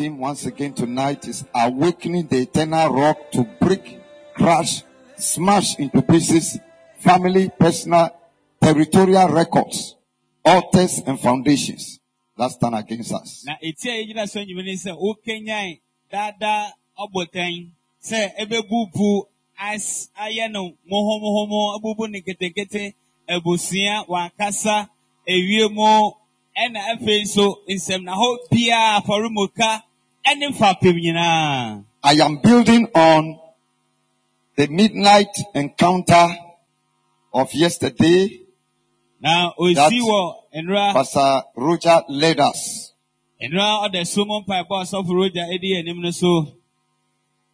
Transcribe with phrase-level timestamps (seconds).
[0.00, 4.00] Theme once again tonight is awakening the eternal rock to break,
[4.34, 4.82] crash,
[5.18, 6.58] smash into pieces
[7.00, 8.08] family, personal,
[8.62, 9.96] territorial records,
[10.42, 12.00] altars and foundations
[12.34, 13.44] that stand against us.
[21.76, 22.08] abubu
[29.58, 29.80] na
[32.02, 33.38] I am building on
[34.56, 36.28] the midnight encounter
[37.32, 38.40] of yesterday.
[39.20, 42.92] now, osi That- wɔ nnura Pastor Roger led us.
[44.04, 46.46] So mu mpaebɔ asɔfo rogya edi anim no so.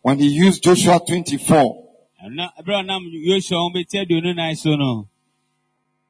[0.03, 1.87] When he used Joshua 24
[2.25, 5.09] ɛna ɛberɛ a ɔnam yosua wɔn bɛti aduonu nan so no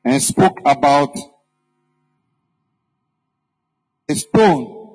[0.05, 1.15] and spoke about
[4.09, 4.86] a stone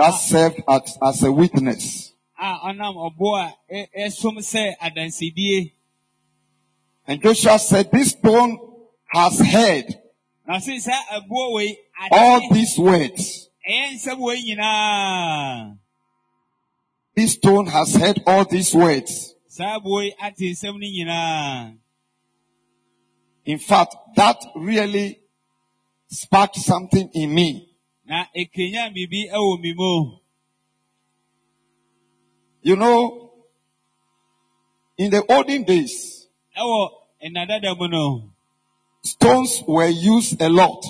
[0.00, 2.12] that served as, as a witness.
[2.38, 5.72] a ɔnam ɔbo a ɛ- ɛsom sɛ adansidie
[7.06, 8.58] And Joshua said, this stone
[9.12, 9.86] has heard
[10.46, 11.78] na ɔsi sɛ ɛboɔ wei
[12.10, 13.48] all these words.
[13.68, 15.76] ɛyɛ nsɛm wei nyinaa
[17.14, 19.34] This stone has heard all these words.
[19.48, 21.76] saa aboɔ yi ate nsɛm no nyinaa
[23.44, 25.18] In fact, that really
[26.08, 27.69] sparked something in me.
[28.10, 29.92] Na ekenya biribi ɛwɔ mi mu
[32.62, 33.30] You know,
[34.98, 36.26] in the olden days,
[36.58, 38.22] ɛwɔ mu no
[39.02, 40.82] stones were used a lot.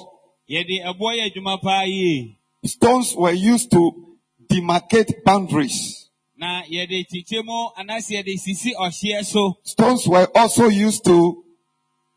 [0.48, 4.16] yɛde ɛboɔ yɛ adwuma paa yie Stones were used to
[4.48, 6.08] demarcate boundaries.
[6.38, 11.44] na yɛde mu anaasɛ yɛde sisi ɔhyeɛ so Stones were also used to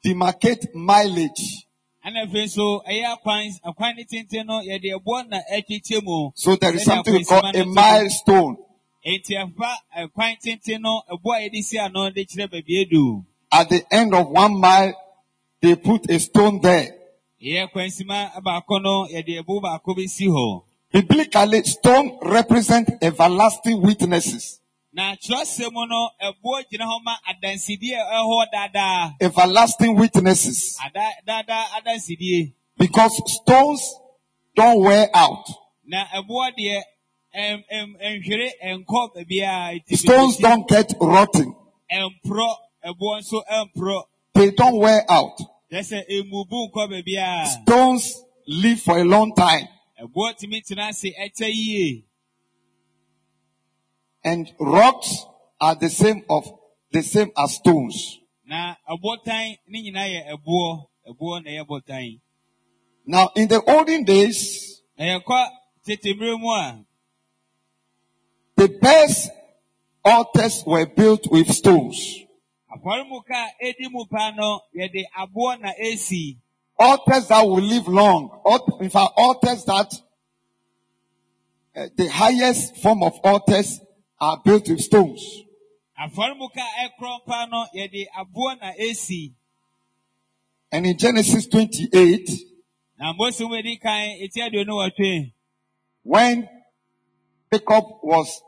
[0.05, 1.62] demarcate mileage.
[2.05, 6.55] Ɛna afei nso ɛyɛ akwan akwan ne tenten no yɛde ɛboɔ na ɛkyekyɛ mu So
[6.55, 7.73] there is something we call a no te no.
[7.73, 8.57] milestone.
[9.05, 13.23] Enti ɛfa ɛkwan tenten no ɛboɔ a yɛde si ano de kyerɛ baabi edu.
[13.51, 14.93] At the end of one mile,
[15.61, 16.95] they put a stone there.
[17.41, 20.63] Yɛ kwansima baako no yɛde ɛbo baako bi si hɔ.
[20.91, 24.59] Biblically, stone represent everlasting witnesses.
[24.95, 29.13] Na kyerɛsɛm no ɛboɔ gyina hɔ ma adansidie a ɛwɔ hɔ daadaa.
[29.21, 30.77] Everlasting witnesses.
[30.85, 32.53] Ada daadaa adansidie.
[32.77, 33.81] Because stones
[34.55, 35.45] don't wear out.
[35.85, 36.81] Na ɛboɔ deɛ
[37.35, 39.81] ɛm ɛm ɛnhwere ɛnkɔ baabiara.
[39.97, 41.55] Stones don't get rotten.
[41.91, 42.55] ɛmporɔ
[42.85, 44.03] ɛboɔ nso ɛmporɔ.
[44.35, 45.37] They don't wear out.
[45.71, 47.47] Kyerɛ sɛ emubu nkɔ baabiara.
[47.63, 49.67] Stones live for a long time.
[49.99, 52.05] Ɛboɔ tumi tena ase ɛkyɛ yie.
[54.23, 55.25] And rocks
[55.59, 56.45] are the same of
[56.91, 58.19] the same as stones.
[58.45, 60.85] Na ɔbotan ne nyinaa yɛ ɛboɔ.
[61.09, 62.19] Ɛboɔ na ɛyɛ botan.
[63.05, 65.47] Now, in the olden days, Na yɛkɔ
[65.85, 66.85] tete mmere mu a,
[68.55, 69.29] the best
[70.05, 72.19] altars were built with stones.
[72.73, 76.37] afɔremuka a edi mu paa no, yɛde aboɔ na esi.
[76.79, 78.29] Altars that will live long.
[78.79, 79.93] In fact, altars that
[81.75, 83.79] uh, the highest form of altars
[84.23, 85.21] are built with stones.
[85.99, 89.33] Afɔremuka a ɛkorɔn paa no, yɛde aboɔ na esi.
[90.71, 92.29] And in Genesis 28,
[92.99, 95.31] Na Mose mu edi kan eti aduonu wɔtwe.
[96.03, 96.47] when
[97.51, 98.41] Jacob was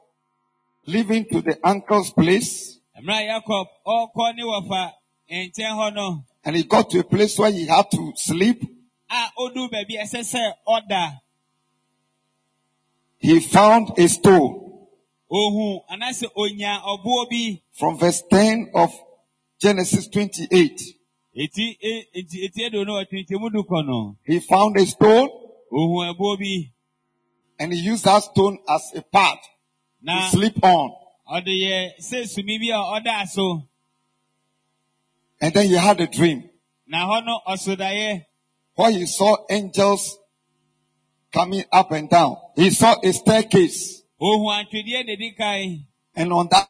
[0.87, 4.91] leaving to the uncle's place, Mmerɛ a Yakob ɔrekɔ ne wɔfa
[5.29, 8.63] nkyɛn hɔ no, and he got to a place where he had to sleep,
[9.09, 11.19] a odu baabi a ɛsɛ sɛ ɔda.
[13.19, 14.64] he found a stone.
[17.77, 18.91] From verse 10 of
[19.59, 20.81] Genesis 28,
[21.37, 24.15] Eti e- eti eti aduonu wɔtwe nkyɛn mu du kɔ no.
[24.25, 25.27] he found a stone
[25.73, 26.71] Ohu ɛboɔ bi.
[27.59, 29.37] and he used that stone as a pad
[30.07, 30.91] to sleep on.
[31.29, 33.63] ɔde yɛ sɛ sumi bi a ɔda so.
[35.41, 36.49] And then he had a dream
[36.87, 38.25] Na hɔ no ɔsodaeɛ.
[38.75, 40.17] where he saw angels
[41.33, 42.37] coming up and down.
[42.55, 45.85] He saw a staircase Ohu antwedeɛ na edi kan.
[46.15, 46.69] and on that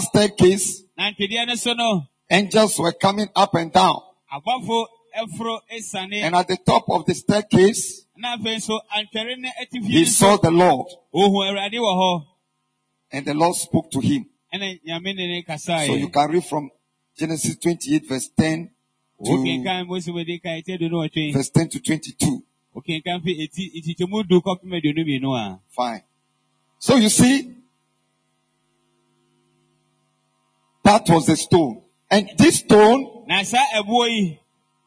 [0.00, 4.00] staircase, Na ntwedeɛ no so no, angels were coming up and down.
[4.32, 4.86] abɔfo
[5.18, 6.22] ɛforo esane.
[6.22, 10.36] And at the top of the staircase, Na afei nso antwɛre ne atifi he saw
[10.36, 10.86] the Lord.
[11.14, 12.26] ohun Awurade wɔ hɔ.
[13.12, 14.26] And the Lord spoke to him.
[14.54, 16.70] Ɛna nyame ne ne So you can read from
[17.18, 18.70] Genesis 28 verse 10
[19.24, 21.32] to Wokenkan Mose wɔ kan eti aduonu wɔtwe.
[21.32, 22.42] verse 10 to 22.
[22.76, 25.58] Wokenkan fi eti nkyɛmu du kɔpem aduonu mmienu a.
[25.70, 26.02] Fine.
[26.78, 27.54] So you see,
[30.84, 31.82] that was the stone.
[32.10, 34.40] And this stone Na saa ɛboɔ yi,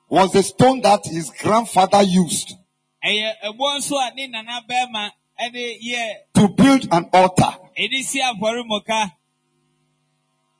[0.08, 2.56] was the stone that his grandfather used
[3.04, 6.04] ɛyɛ ɛboɔ nso a ne nana bɛrima ɛde yɛ
[6.34, 7.58] to build an altar.
[7.78, 9.12] ɛde si afɔremuka.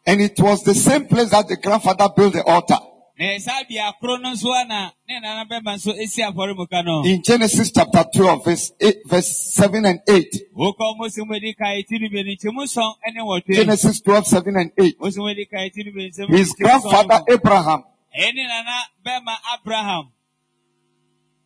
[0.06, 2.80] And it was the same place that the grandfather built the altar.
[3.20, 6.86] Na ɛyɛ saa bea koro no nso a na ne nana bɛrima nso esi afɔremuka
[6.86, 7.04] no.
[7.04, 10.36] In Genesis chapter 12 verse 8, verse 7 and 8.
[10.58, 13.56] Wokɔ Mose mu edi kan eti no mmienu nkyɛmu sɔn ɛne wɔtwe.
[13.56, 15.02] Genesis 12, 7 and 8.
[15.02, 17.20] Mose mu edi kan eti no mmienu nkyɛmu His grandfather.
[17.28, 17.84] Abraham
[18.18, 20.12] Ɛyɛ ne nana bɛrima Abraham.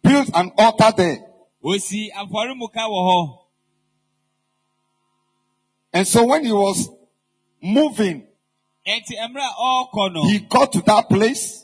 [0.03, 1.17] built an altar there.
[1.65, 3.37] Osi afɔremuka wɔ hɔ.
[5.93, 6.87] And so when he was
[7.59, 8.27] moving,
[8.85, 11.62] Eti mmerɛ a ɔrekɔ he got to that place.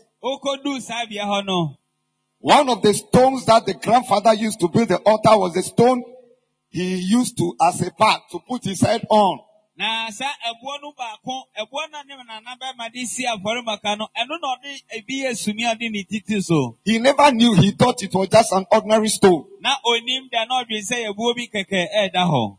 [2.42, 6.04] One of the stones that the grandfather used to build the altar was the stone
[6.70, 9.40] he used to as a path to put his head on.
[9.78, 14.36] Na saa ɛboɔ no baako, ɛboɔ no ne nana bɛrima de si afɔremuka no, ɛno
[14.42, 16.76] na ɔde ebi yɛ sumi a ɔde ne titi so.
[16.84, 20.64] He never knew, he thought it was just an ordinary stone Na onim da na
[20.64, 22.58] ɔdwen sɛ ɛboɔ bi kɛkɛ ɛɛda hɔ.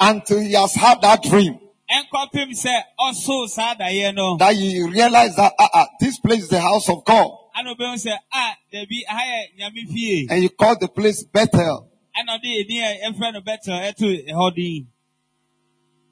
[0.00, 1.56] until he has had that dream
[1.90, 4.36] Ɛnkɔpem sɛ ɔsoo saa daeɛ no.
[4.38, 7.28] that he realized that ah, ah, this place is the house of God.
[7.56, 10.26] Ana obehu sɛ, a, dabi, aha yɛ nyame fie.
[10.28, 11.88] And you call the place Bethel.
[12.16, 14.86] Ɛna ɔde edin a yɛfrɛ no Bethel ɛto ɛhɔ din.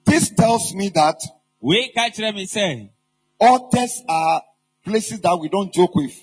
[0.04, 1.20] This tells me that
[1.60, 2.88] Wei ka kyerɛ me sɛ,
[3.40, 4.42] altars are
[4.84, 6.14] places that we don't joke with.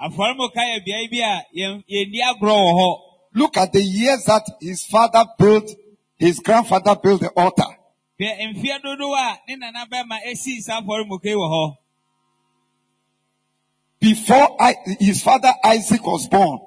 [0.00, 2.98] afɔremuka yɛ beae bi a yɛn- yɛnni agorɔ wɔ hɔ.
[3.36, 5.68] Look at the years that his father built,
[6.16, 7.66] his grandfather built the altar.
[8.20, 11.76] Hwɛ mfeɛ dodoɔ a ne nana bɛrima esii saa afɔremuka yi wɔ hɔ.
[14.00, 16.58] Before I, his father Isaac was born,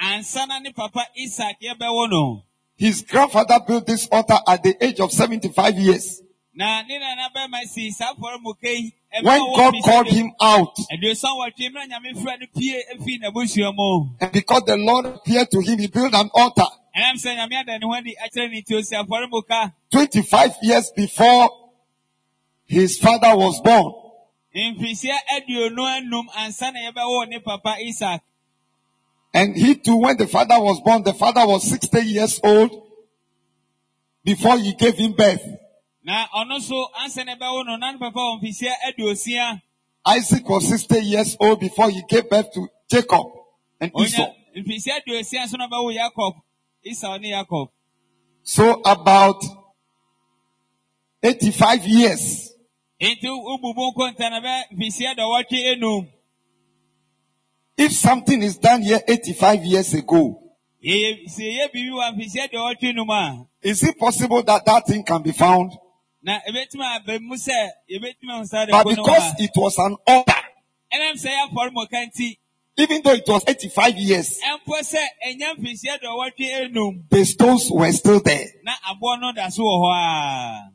[0.00, 2.42] Ansa na ne papa Isaac yɛbɛwo no.
[2.76, 6.20] his grandfather built this altar at the age of 75 years.
[6.54, 8.92] Na ne nana bɛrima sii saa afɔremuka yi.
[9.18, 13.74] ɛma When God called him out, Aduoson wɔtwe mmerɛ nyame frɛ no pie efi n'abusua
[13.74, 14.10] mu.
[14.20, 17.78] and because the Lord appeared to him, he built an altar Ɛnam sɛ nyame ada
[17.78, 19.72] ne ho adi akyerɛ ne nti osi afɔremuka.
[19.90, 21.50] 25 years before
[22.66, 23.92] his father was born.
[24.54, 28.22] Mfirihyia aduonu anum ansa na yɛbɛwo ne papa Isaac.
[29.32, 32.70] And he too, when the father was born, the father was 60 years old
[34.22, 35.44] before he gave him birth.
[36.04, 39.60] Na ɔno nso ansa na yɛbɛwo no papa wɔ.
[40.06, 43.26] Isaac was 60 years old before he gave birth to Jacob
[43.80, 44.30] and Esau.
[46.84, 47.14] Onya mfirihyia aduosia nso na ɔbɛwo Yakob.
[47.14, 47.68] Esau ne Yakob.
[48.42, 49.42] So about
[51.22, 52.50] 85 years
[53.00, 56.08] Enti ububu nkonta na bɛ mfirihyia dɔwɔtwe enum.
[57.76, 60.40] If something is done here 85 years ago,
[60.82, 63.46] Yɛyɛ sɛ yɛ biribi wɔ mfirihyia dɔwɔtwe enum a.
[63.62, 65.72] is it possible that that thing can be found?
[66.22, 70.44] Na ebetumi aba mu sɛ ebetumi ahu saa de But because it was an altar,
[72.76, 72.80] a.
[72.82, 72.82] Ɛnam sɛ yɛ afɔremuka nti.
[72.82, 77.08] even though it was 85 years, Ɛmpo sɛ ɛnya mfirihyia dɔwɔtwe enum.
[77.10, 78.46] the stones were still there.
[78.64, 80.70] Na aboɔ no da so wɔ hɔ a.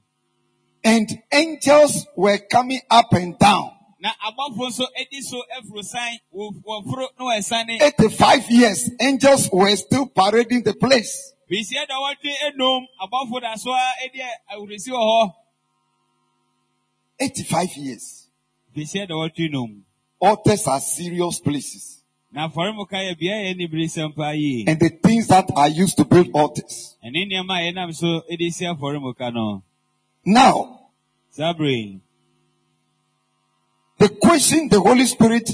[0.83, 3.71] And angels were coming up and down.
[4.01, 7.81] Na abɔfo nso edi so afuru san wɔ- wɔforo na wɔsane.
[7.81, 11.33] 85 years, angels were still parading the place.
[11.51, 14.21] Mfirihyia dɔwɔtwe enum abɔfo da so a edi
[14.53, 15.33] awurisi wɔ hɔ.
[17.19, 18.27] 85 years.
[20.19, 22.03] Altars are serious places.
[22.31, 24.65] Na afɔremuka yɛ bea yɛ nibiri sɛm paa yie.
[24.67, 26.95] And the things that are used to build altars.
[27.03, 29.63] Ɛne nneɛma a yɛnam so edi si afɔremuka no.
[30.25, 30.79] Now,
[33.97, 35.49] the question the Holy Spirit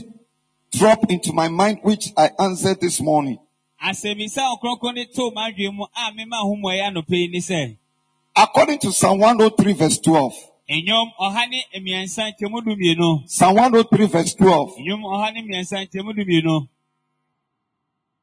[0.72, 3.40] dropped into my mind, which I answered this morning.
[3.82, 7.78] asɛmisa ɔkronkron de too m'adwene mu a mema ahomɔyɛ anɔpɛ yi ne sɛ,
[8.36, 10.34] According to Psalm 103 verse 12.
[10.70, 13.28] Nnwom ɔha ne mmiɛnsa nkyɛmu du.
[13.28, 14.78] Psalm 103 verse 12.
[14.80, 16.68] Nnwom ɔha ne mmiɛnsa nkyɛmu du.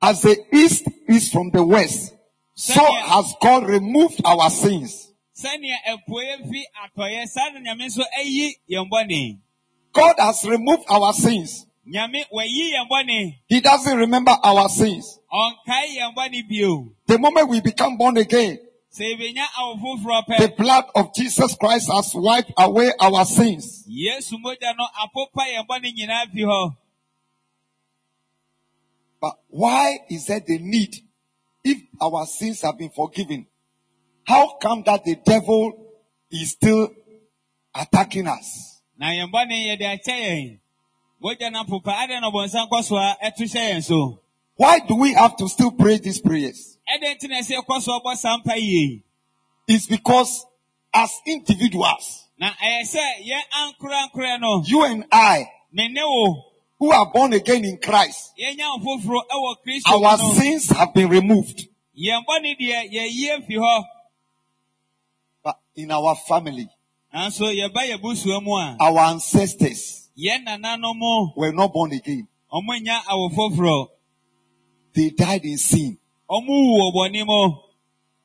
[0.01, 2.13] As the east is from the west,
[2.55, 5.13] so has God removed our sins.
[5.37, 9.39] Sɛnea apuei fi atɔeɛ, saa Nyame nso ayi yɛn.
[9.93, 11.67] God has removed our sins.
[11.89, 13.35] Nyame wayi yɛn.
[13.47, 15.21] He doesn't remember our sins.
[15.33, 16.93] Ɔnkae yɛn bio.
[17.07, 18.59] The moment we become born again,
[18.93, 23.85] Sɛ yɛbɛnya awo foforɔ the blood of Jesus Christ has wiped away our sins.
[23.89, 26.77] Yesu mogya apopa yɛn bɔne nyinaa.
[29.21, 30.97] But why is there the need?
[31.65, 33.47] If our sins have been forgiven,
[34.27, 35.73] how come that the devil
[36.31, 36.93] is still
[37.75, 38.73] attacking us?
[39.03, 40.61] na yɛn bɔne yɛde akyɛ yɛn
[41.21, 44.19] mogya no popa adɛn na ɔbɔnsam kɔ so a ɛto hyɛ yɛn so
[44.55, 46.72] Why do we have to still pray these prayers?
[46.95, 49.03] Ɛdɛn nti na ɛsɛ yɛkɔ so ɔbɔ saa mpa yie
[49.69, 50.45] It's because
[50.93, 55.47] as individuals, na ɛyɛ sɛ yɛn ankorankorɛ no you and I,
[56.79, 60.93] who are born again in Christ, yɛnya wo foforɔ ɛwɔ kristo mu our sins have
[60.93, 61.69] been removed.
[61.97, 63.85] yɛn bɔne deɛ yɛyie fi hɔ
[65.45, 66.69] But in our family,
[67.15, 72.27] nanso yɛba yɛ busua mu a our ancestors yɛn nananom mu were not born again.
[72.53, 73.89] ɔmo nya awo foforɔ
[74.95, 75.99] They died in sin.
[76.33, 77.57] Ɔmo wu wɔ bɔne mu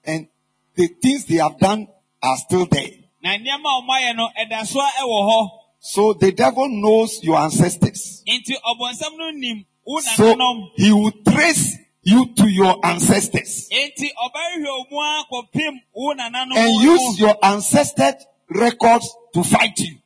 [0.06, 0.28] And
[0.76, 1.88] the things they have done
[2.24, 2.92] are still there.
[3.22, 5.50] na nneɛma a ɔmo ayɛ no ɛda so a ɛwɔ hɔ.
[5.80, 8.24] So the devil knows your ancestors.
[8.28, 10.36] nti ɔbɔnsam no nim wo So
[10.76, 13.70] he will trace you to your ancestors.
[13.70, 19.98] Enti ɔbɛhwɛ mu akɔpem wo nananom and use your ancestors records to fight you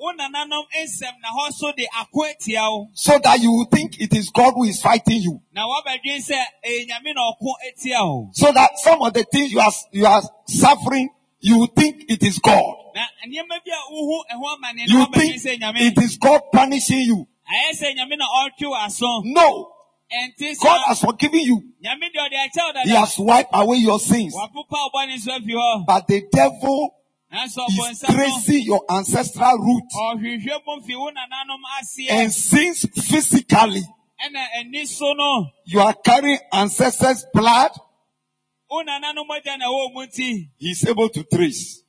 [0.00, 3.52] na wanam wo nananom nsɛm na hɔ so de ako atia wo so that you
[3.52, 5.40] will think it is God who is fighting you.
[5.54, 9.52] na wabɛdwen sɛ ɛyɛ nyame na ɔko atia wo So that some of the things
[9.52, 11.08] you are, you are suffering,
[11.40, 12.74] you think it is God.
[12.94, 17.26] na nneɛma bi a wohu ɛho amane You think it is God punishing you.
[17.48, 19.72] ayɛ sɛ nyame na ɔretwe wo aso No,
[20.62, 21.62] God has forgiven you.
[21.84, 24.34] nyame deɛ ɔde akyɛ wo He has wiped away your sins.
[24.34, 26.94] wapopa wo bɔne so afi hɔ But the devil
[27.32, 29.84] is ɔbɔnsam no tracing your ancestral root.
[29.94, 33.82] Ɔhwehwɛ mu mfi wo nananom aseɛ and since physically
[34.22, 37.70] ɛna ani so no you are carrying ancestors' blood,
[38.70, 41.82] wo nananom agya na ɛwɔ mu nti he is able to trace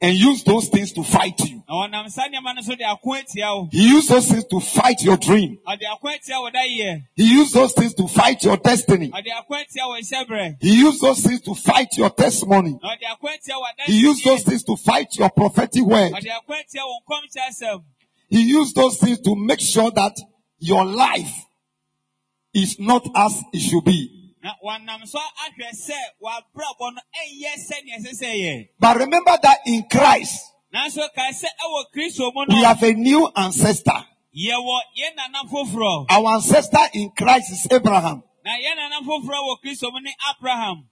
[0.00, 1.62] otumi hwehwɛ mu ara de kɔ hɔ and use those things to fight you.
[1.68, 4.60] na wɔnam saa nneɛma no so de ako atia wo He used those things to
[4.60, 5.58] fight your dream.
[5.66, 9.10] ɔde ako atia wo dayɛ He used those things to fight your destiny.
[9.10, 12.78] ɔde ako atia wo nhyɛberɛ He used those things to fight your testimony.
[12.82, 16.12] na ɔde ako atia wo He used those things to fight your prophetic word.
[16.12, 17.82] ɔde ako atia wo nkɔmhyɛ asɛm
[18.28, 20.16] He used those things to make sure that
[20.60, 21.46] your life
[22.54, 24.19] is not as it should be.
[24.42, 29.58] Na wɔnam so ahwɛ sɛ w'abrabɔ no ɛnyɛ sɛnea ɛsɛ sɛ ɛyɛ But remember that
[29.66, 30.40] in Christ,
[30.74, 34.04] nanso kae sɛ ɛwɔ kristo mu we no have a new ancestor.
[34.36, 38.22] yɛwɔ yɛn nana foforɔ Our ancestor in Christ is Abraham.
[38.44, 40.86] na yɛn nana foforɔ wɔ kristo mu ne abraham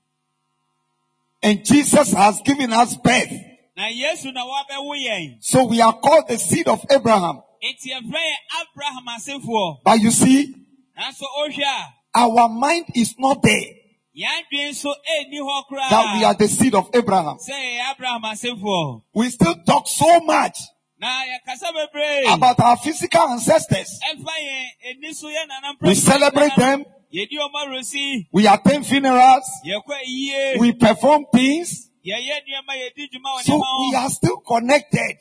[1.42, 3.32] And Jesus has given us birth.
[3.76, 7.40] na yesu na wabɛwo yɛn So we are called the seed of Abraham.
[7.64, 10.52] enti yɛfrɛ yɛn abraham asefoɔ But you see,
[10.98, 13.74] nanso wohwɛ a our mind is not there
[14.16, 17.36] yɛn adwene nso ɛnni hɔ that we are the seed of Abraham.
[17.38, 20.58] sɛ yɛyɛ abraham asefoɔ We still talk so much
[21.00, 24.00] na yɛkasa bebree about our physical ancestors.
[24.12, 26.84] ɛfa yɛn ani so yɛn nana We celebrate them.
[27.14, 29.44] yɛdi ɔma rosi We attend funerals.
[30.58, 31.88] We perform things.
[32.04, 35.16] yɛyɛ nneɛma yɛdi dwuma wɔ So we are still connected.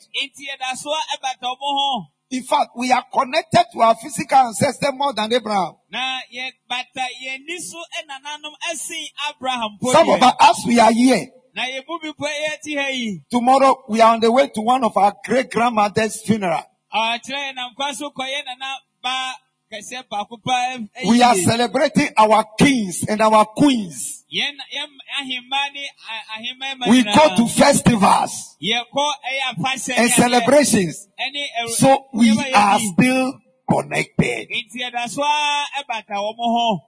[2.30, 4.90] Enti yɛda so ɛbata ɔmo ho In fact, we are connected to our physical ancestors
[4.94, 5.74] more than Abraham.
[5.90, 11.26] na yɛbata yɛn ani so ɛnananom ɛsen abraham po Some of us, we are here,
[11.54, 14.60] na yɛn mu bi po yɛte ha yi tomorrow we are on the way to
[14.60, 16.62] one of our great grandmother's funeral.
[16.94, 19.34] ɔkyerɛ yɛn nam kwa so kɔyɛ nana ba
[19.72, 24.17] kɛseɛ baako pa We are celebrating our kings and our queens.
[24.32, 30.10] Yɛn yɛn ahemma ne a- ahemma ma We go to festivals yɛkɔ ɛyɛ afahyɛ and
[30.10, 31.08] celebrations.
[31.18, 32.92] ɛne ɛwɔ So we nneɛma are yɛdi.
[32.92, 34.48] still connected.
[34.50, 36.84] nti yɛda so a ɛbata wɔn ho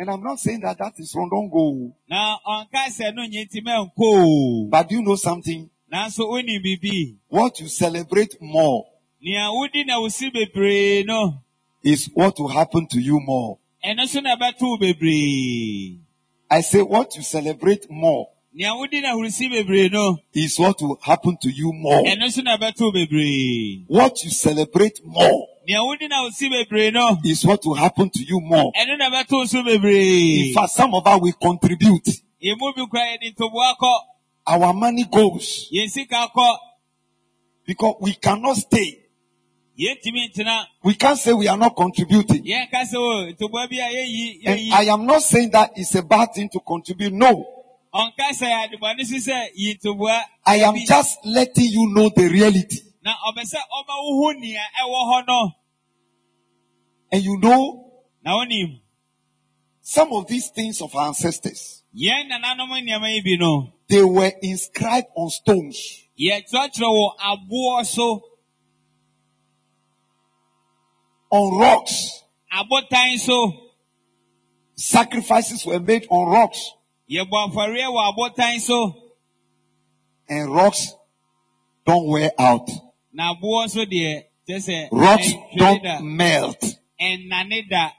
[0.00, 1.28] And I'm not saying that that is wrong.
[1.28, 1.92] Don't go.
[2.08, 5.68] na ɔnka sɛ no nye ti mɛ nko o But do you know something?
[5.92, 8.86] nanso woni bibi What you celebrate more
[9.20, 11.42] nea wodi na wosi bebree no
[11.82, 13.58] is what will happen to you more.
[16.50, 19.14] Ɛno so na ɛbɛto wo bebree I say what you celebrate more nea wodi na
[19.14, 22.02] wosi bebree no is what will happen to you more.
[22.04, 26.92] ɛno so na ɛbɛto wo bebree What you celebrate more nea wodi na wosi bebree
[26.92, 28.72] no is what will happen to you more.
[28.72, 32.08] ɛno na ɛbɛto wo so bebree In fact, some of us will contribute.
[32.42, 33.92] emu bi kora yɛde ntoboa kɔ
[34.46, 36.56] Our money goes yɛn sika kɔ
[37.66, 38.98] because we cannot stay.
[39.78, 42.42] We can't say we are not contributing.
[42.44, 45.70] yɛn ka sɛ oh, o ntoboa bi a yɛyi And I am not saying that
[45.76, 47.12] it's a bad thing to contribute.
[47.12, 47.46] No,
[47.94, 52.80] ɔnka sɛ adebɔne so sɛ yi ntoboa I am just letting you know the reality.
[53.04, 55.52] na ɔbɛ sɛ ɔma wo ho nea ɛwɔ hɔ no
[57.12, 57.84] And you know,
[59.80, 64.32] some of these things of our ancestors, yɛn nananom nneɛma yi bi no they were
[64.42, 66.04] inscribed on stones.
[71.30, 72.22] On rocks.
[72.52, 73.52] abotan so
[74.76, 76.72] Sacrifices were made on rocks.
[77.10, 78.94] yɛbɔ afɔreɛ wɔ abotan so
[80.28, 80.94] And rocks
[81.86, 82.68] don't wear out.
[83.12, 86.60] na aboɔ nso deɛ kyɛ sɛ Rocks da don't melt.
[87.00, 87.90] ɛnnane da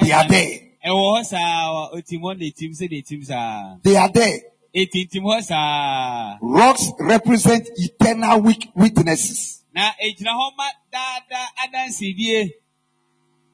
[0.00, 0.58] They are there.
[0.86, 4.40] ɛwɔ hɔ saa otim hɔ na etim sɛ de etim saa They are there.
[4.74, 9.62] etintim hɔ saa Rocks represent eternal wit- witnesses.
[9.76, 12.40] Na egyina hɔ ma daadaa adansidie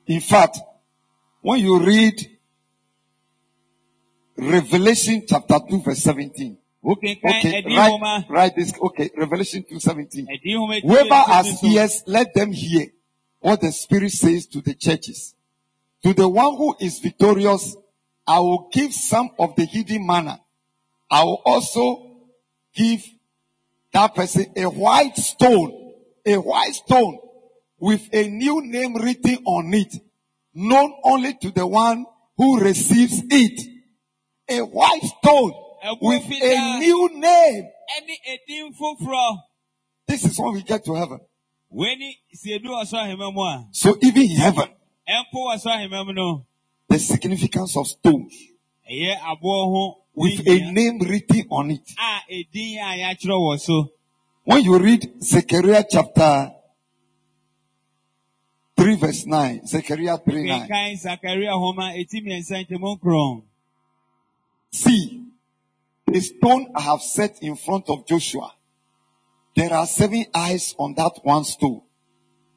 [0.07, 0.59] In fact,
[1.43, 2.17] when you read
[4.37, 6.57] Revelation chapter 2 verse 17.
[6.85, 8.73] wokenkan Okay, write, write this.
[8.81, 10.27] Okay, Revelation 2 17.
[10.27, 12.87] ɛdi nhoma etu Whoever has ears, let them hear
[13.41, 15.35] what the Spirit says to the churches.
[16.03, 17.77] To the one who is victorious,
[18.27, 20.41] I will give some of the hidden manna.
[21.11, 22.17] I will also
[22.75, 23.05] give
[23.93, 25.82] that person a white stone,
[26.27, 27.19] a white stone
[27.79, 29.95] with a new name written on it,
[30.55, 33.69] known only to the one who receives it.
[34.49, 35.53] A white stone
[36.01, 37.69] with a new name.
[40.07, 41.21] This is when we get to heaven.
[41.75, 44.69] wɛni siedu wɔ so ahema mu a So even in heaven,
[45.09, 46.47] ɛmpo wɔ so ahema mu no
[46.89, 48.35] the significance of stones
[48.91, 51.89] ɛyɛ aboɔ ho with a name written on it.
[54.47, 56.53] A edin a yɛakyerɛ wɔ so When you read Zechariah chapter
[58.77, 63.43] 3 verse 9, Zechariah 3 9, kenkan sakaria homa eti mmiɛnsa nkyɛmu nkron
[64.73, 65.25] see,
[66.07, 68.53] the stone I have set in front of Joshua,
[69.55, 71.83] there are seven eyes on that one stone,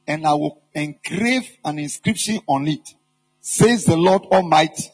[0.08, 2.96] and I will engrave an inscription on it,
[3.42, 4.90] says the Lord Almighty,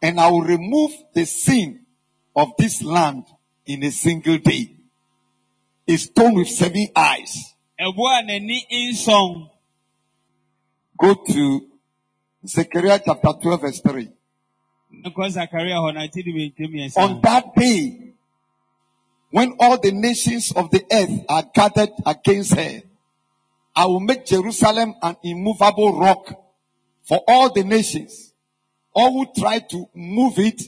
[0.00, 1.86] and I will remove the sin
[2.34, 3.24] of this land
[3.66, 4.76] in a single day.
[5.88, 7.54] A stone with seven eyes.
[10.98, 11.66] Go to
[12.46, 14.08] Zechariah chapter 12 verse 3.
[14.92, 18.12] nkɔ sakaria hɔ na ti di bi ntɛm On that day,
[19.30, 22.82] when all the nations of the earth are gathered against her,
[23.74, 26.28] I will make Jerusalem an immovable rock
[27.02, 28.34] for all the nations.
[28.94, 30.62] All who try to move it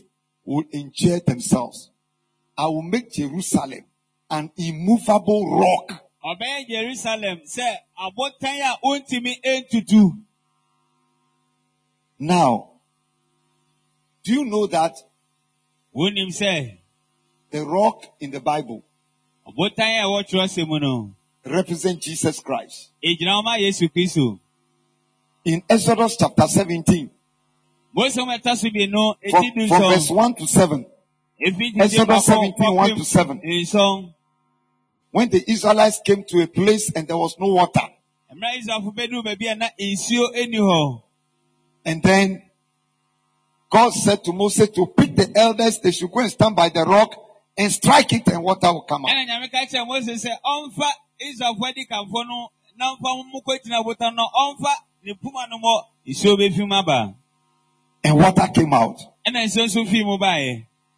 [0.44, 1.90] will injure themselves.
[2.56, 3.84] I will make Jerusalem
[4.30, 6.02] an immovable rock.
[6.24, 10.20] ɔbɛyɛ jerusalem sɛ abotan a ontumi ntutu
[12.18, 12.70] Now,
[14.22, 14.94] do you know that
[15.94, 16.78] wonim sɛ
[17.50, 18.82] the rock in the Bible
[19.46, 22.90] abotan a ɛwɔ twerɛsɛm mu no represents Jesus Christ?
[23.02, 24.38] hɔ ma yesu kristo
[25.44, 27.10] In Exodus chapter 17,
[27.92, 30.86] mose mu ɛta so bi no from, eti du from verse 1 to 7, efi
[30.86, 30.93] titi
[31.44, 33.40] Exodus baako 17, 1 to kɔpem 7.
[33.44, 34.14] nsɔn
[35.10, 37.86] when the Israelites came to a place and there was no water,
[38.32, 41.02] mmerɛ israelfo bɛdu baabi a na nsuo eni hɔ
[41.84, 42.42] and then
[43.70, 46.84] God said to Moses to pick the elders, they should go and stand by the
[46.84, 47.14] rock
[47.58, 49.10] and strike it and water will come out.
[49.12, 53.84] ɛna nyame ka kyerɛ mose sɛ ɔmfa israelfo adi kanfo no na mfa mo kɔgyina
[53.84, 57.14] botan no ɔmfa ne puma no mɔ nsuo bɛfi mu aba
[58.06, 59.00] And water came out.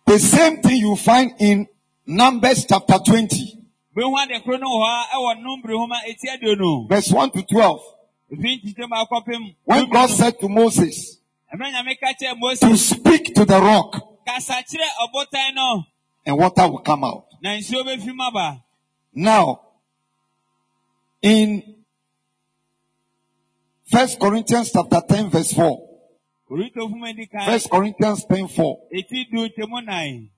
[0.07, 1.67] Ɛna nsuo nso fii mu baeɛ The same thing you find in
[2.07, 3.59] Numbers chapter 20,
[3.97, 7.43] behu ade koro no wɔ hɔ a ɛwɔ nombere homa eti aduonu verse 1 to
[7.43, 7.81] 12.
[8.33, 11.19] efi nkyitɛ mu akɔpem When God said to Moses
[11.55, 15.85] ɛmɛ nyame ka kyerɛ mose to speak to the rock kasa kyerɛ ɔbotan no
[16.25, 17.27] and water will come out.
[17.43, 18.63] na nsuo bɛfi mu aba
[19.19, 19.61] Now,
[21.23, 21.63] in
[23.91, 25.86] First Corinthians chapter 10 verse 4,
[26.49, 30.31] First Corinthians 10 4, eti du nkyɛmu nan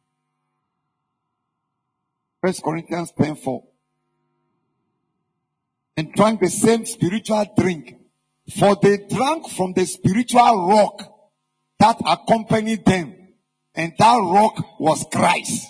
[2.41, 3.63] First Corinthians 10 4.
[5.97, 7.97] And drank the same spiritual drink.
[8.57, 11.03] For they drank from the spiritual rock
[11.79, 13.15] that accompanied them.
[13.75, 15.67] And that rock was Christ.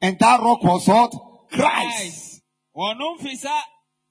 [0.00, 1.12] And that rock was what?
[1.50, 2.42] Christ.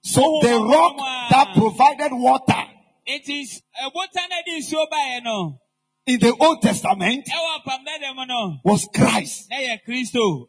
[0.02, 0.98] So the rock
[1.30, 2.64] that provided water
[3.08, 5.60] eti s- ɛbotan no de nsuo baeɛ no
[6.06, 9.48] in the Old Testament ɛwɔ apam dada mu no was Christ.
[9.50, 10.48] na yɛ kristo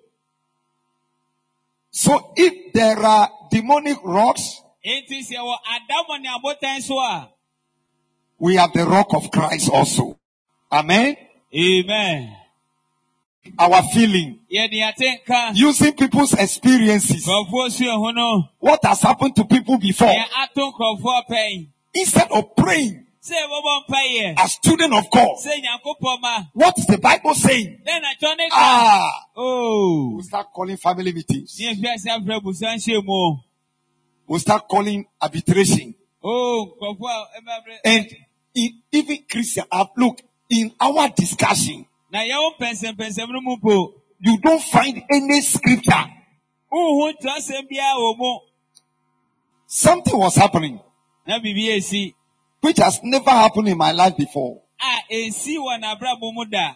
[1.90, 7.30] So if there are demonic rocks, eti sɛ wɔ adamɔ ne abotan so a
[8.38, 10.16] we have the rock of Christ also.
[10.72, 11.16] Amen.
[11.52, 12.36] amen
[13.58, 14.40] Our feeling.
[14.52, 17.26] yɛde yɛte nka Using people's experiences.
[17.26, 20.12] nkurɔfoɔ sua ho no What has happened to people before.
[21.94, 25.36] Yɛ ato nkurɔfoɔ pɛn Instead of praying as student of God.
[25.44, 27.82] sɛ nyankopɔn ma What is the Bible saying?
[27.86, 29.10] dɛn na twɛ ne Ah.
[29.36, 31.58] o We'll start calling family meetings.
[31.60, 33.40] ne efi ase afrɛ busa nhyɛ mu o.
[34.26, 35.94] We'll start calling arbitration.
[36.22, 37.76] Oh, nkurɔfoɔ a ɛmɛbrɛ.
[37.84, 38.16] And
[38.54, 39.64] in, even Christian,
[39.96, 40.20] look
[40.50, 43.94] in our discussion, Na yɛwɔ mpɛnsɛmpɛnsɛm no mu po.
[44.20, 46.04] you don't find any scripture.
[46.72, 48.38] Wohu twerɛsɛm biara wɔ mu.
[49.66, 50.87] Something was happening Na biribi esi.
[52.60, 54.62] Which has never happened in my life before.
[54.80, 56.74] A esi wɔ n'abrabɔ mu da.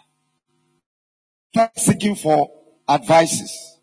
[1.53, 2.49] Kept seeking for
[2.87, 3.79] advices.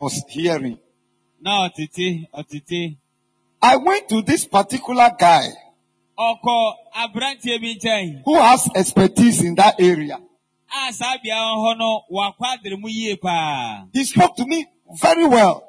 [0.00, 0.78] Was hearing.
[1.40, 2.96] na ɔtete ɔtete.
[3.62, 5.48] I went to this particular guy
[6.18, 8.22] Ɔkɔ aberanteɛ bi nkyɛn.
[8.24, 10.18] who has expertise in that area.
[10.74, 13.86] A saa bea hɔ no wakɔ adere mu yie paa.
[13.92, 14.66] He spoke to me
[15.00, 15.62] very well.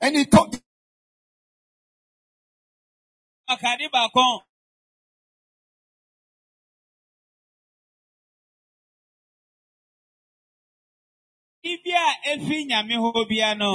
[0.00, 0.60] And he talked.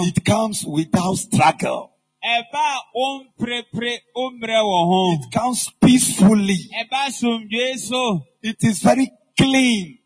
[0.07, 1.91] It comes without struggle.
[5.13, 6.57] It comes peacefully.
[8.41, 9.99] It is very clean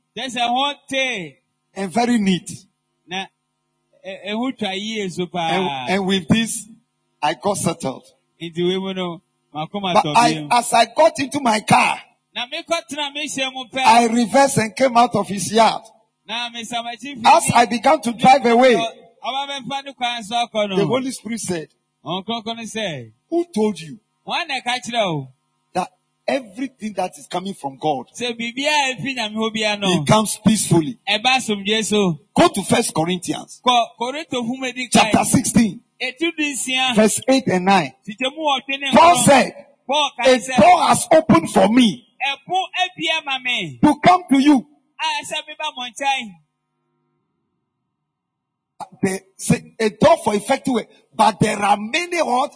[1.73, 2.49] and very neat.
[4.23, 5.85] And, paa.
[5.89, 6.67] and with this,
[7.21, 8.05] I got settled.
[8.41, 9.21] Nti wei mu no,
[9.53, 10.47] makoma But tɔ I, bio.
[10.51, 11.99] as I got into my car,
[12.35, 13.79] Na mekɔtena me hyɛ mu pɛ.
[13.79, 15.81] I reversed and came out of his yard.
[16.27, 20.75] Na mesamakyi As I began to drive away, Ɔba bɛfa ne kwan so akɔ the
[20.77, 20.87] no.
[20.87, 21.67] Holy Spirit said,
[22.05, 25.27] Ɔnkɔnkɔ no sɛ, Who told you wɔn na ɛka kyerɛ o.
[25.73, 25.91] that
[26.29, 30.07] everything that is coming from God, Sɛ biribiara a efi nyame hɔ bia no, it
[30.07, 30.99] comes peacefully?
[31.07, 32.19] ɛba asomdwoe so.
[32.33, 35.09] Go to First Corinthians Kɔ Korinto fum edi kan.
[35.11, 36.95] chapter 16, Etu du nsia.
[36.95, 37.93] verse 8 and 9.
[38.07, 43.39] Titemu wɔtwe ne Paul said, Paul A door has opened for me ɛpo abia ma
[43.39, 43.79] me.
[43.81, 44.57] to come to you.
[45.01, 46.35] A sɛ meba mo nkyɛn.
[49.03, 50.75] They say a door for effective
[51.13, 52.55] but there are many what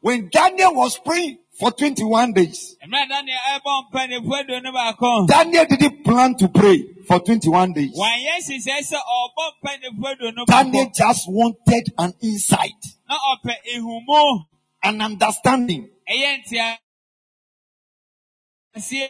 [0.00, 5.26] when Daniel was praying for 21 days, Daniel ɛbɔ mpanimfoɔ aduonu baako.
[5.26, 7.92] Daniel didn't plan to pray for 21 days.
[7.96, 14.46] Wanyɛ nhyehyɛe sɛ ɔbɔ Daniel just wanted an insight, Na ɔpɛ ehumo.
[14.84, 15.88] an understanding.
[16.08, 16.76] Ɛyɛ ntia.
[18.76, 19.08] Aseɛ.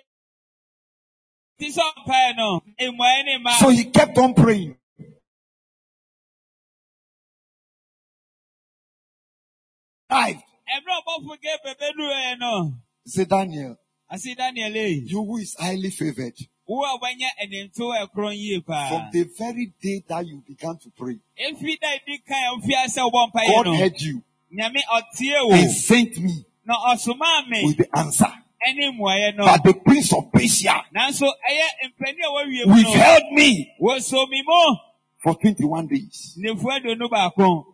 [1.59, 2.61] Ti sɛ ɔmpae no.
[2.81, 3.51] Mmuaeɛ ne ma.
[3.59, 4.77] So he kept on praying.
[10.68, 10.87] Arrived.
[10.87, 12.74] Ɛmmerɛ ɔbɔfo Gabriel bɛduruɛ no.
[13.04, 13.76] He said, Daniel,
[14.11, 15.02] Ase Daniel ei.
[15.07, 16.35] you who is highly favored,
[16.66, 18.88] Wo a wanya animto ɛkorɔn yie paa.
[18.88, 22.85] from the very day that you began to pray, Efi da edi kan a ofia
[22.87, 23.74] sɛ ɔbɔ mpaeɛ God no.
[23.76, 24.22] heard you
[24.54, 25.52] Nyame ɔtie wo.
[25.52, 27.64] and sent me Na ɔsomaa me.
[27.64, 28.26] with the answer.
[28.68, 29.44] ɛne mmuaeɛ no.
[29.46, 32.88] But the prince of Persia Nanso ɛyɛ mpanin a wɔawie mu no.
[32.90, 34.76] withheld me Wɔso mi mu.
[35.18, 37.64] for 21 days Nefu aduonu baako.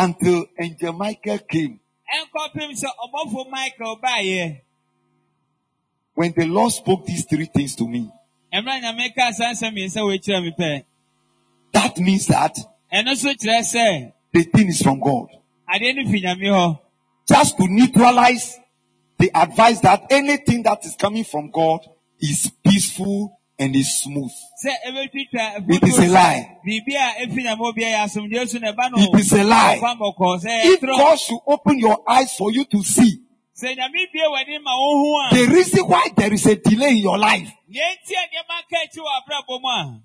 [0.00, 1.78] Until Angel Michael came.
[2.16, 4.60] Ɛnkɔpem sɛ ɔbɔfo Michael baayɛ.
[6.14, 8.10] When the Lord spoke these three things to me,
[8.52, 10.84] Mmerɛ Nyame kaa saa nsɛm mmiɛnsa wɔ akyerɛ me pɛ.
[11.72, 12.56] that means that
[12.92, 15.28] Ɛno nso kyerɛ sɛ the thing is from God.
[15.72, 16.78] adeɛ no fi Nyame hɔ.
[17.28, 18.58] Just to neutralize
[19.18, 21.80] the advice that anything that is coming from God
[22.18, 24.32] is peaceful and is smooth.
[24.64, 26.58] Sɛ ebetwitwa It is a lie.
[26.66, 28.96] Biribi a efi Nyame hɔ biara yɛ asomdwoe so na ɛba no.
[29.14, 29.78] It is a lie.
[29.80, 30.96] ɔkwan bɔkɔɔ sɛ If ɛtorɔ.
[30.96, 33.18] God should open your eyes for you to see
[33.54, 35.34] Sɛ Nyame bie w'ani ma wohu a.
[35.34, 38.76] the reason why there is a delay in your life, Nea nti a nneɛma ka
[38.84, 40.00] akyi wɔ abrabɔ mu a.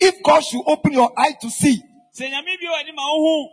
[0.00, 1.80] if God should open your eye to see
[2.14, 3.48] Sɛ Nyame bie w'ani ma wohu.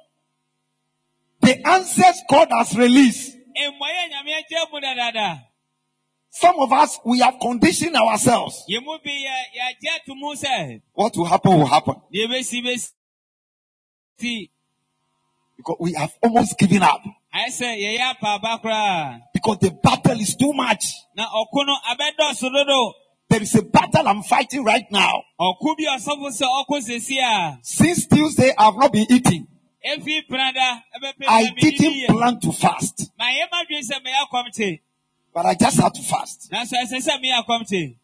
[1.42, 3.38] the answers God has released,
[6.40, 8.64] some of us we have conditioned ourselves.
[8.70, 12.62] Yɛn mu bi yɛ yɛagye ato mu sɛ What will happen will happen deɛ ebesi
[12.64, 14.50] besi.
[15.58, 17.02] because we have almost given up
[17.34, 19.20] Ayɛ sɛ yɛyɛ apaaba koraa.
[19.34, 20.86] because the battle is too much.
[21.16, 22.94] Na ɔko no abɛdɔɔso dodo.
[23.30, 25.12] There is a battle I'm fighting right now.
[25.40, 27.58] Ɔko bi ɔsɔfo sɛ ɔko.
[27.62, 29.46] Since Tuesday, I've not been eating.
[29.86, 33.12] Efi prada ɛbɛpɛ I didn't plan to fast,
[35.38, 36.50] but I just had to fast.
[36.52, 37.96] Nanso ɛsɛ sɛ meyɛ akɔmte.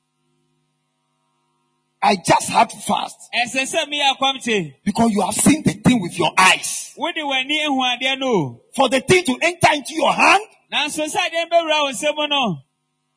[2.00, 4.76] I just had to fast Ɛsɛ sɛ meyɛ akɔmte.
[4.86, 6.93] because you have seen the thing with your eyes.
[6.96, 8.28] Wode w'ani ehu adeɛ no.
[8.28, 8.62] o.
[8.76, 12.58] For the thing to enter into your hand, Nanso sɛ adeɛ bɛwura wo nsam no.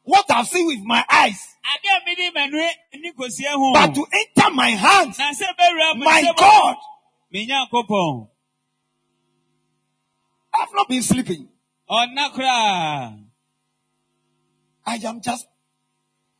[0.05, 1.39] what I've seen with my eyes,
[1.75, 3.73] Ade a mede m'ani ani kɔsie ho.
[3.75, 6.77] but to enter my hands, Na sɛ bɛwura mo my nsam- God,
[7.33, 8.29] Me Nyankopɔn.
[10.55, 11.49] I've not been sleeping.
[14.87, 15.47] I am just,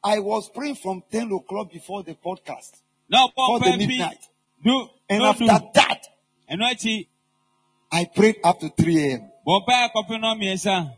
[0.05, 2.73] I was praying from 10 o'clock before the podcast,
[3.09, 4.19] Na before the midnight.
[4.65, 4.89] Du.
[5.09, 5.61] And after du.
[5.75, 6.07] that,
[7.93, 9.31] I prayed up to 3 a.m.
[9.47, 10.93] bɔ mpae kɔpem na ɔmmiɛnsa.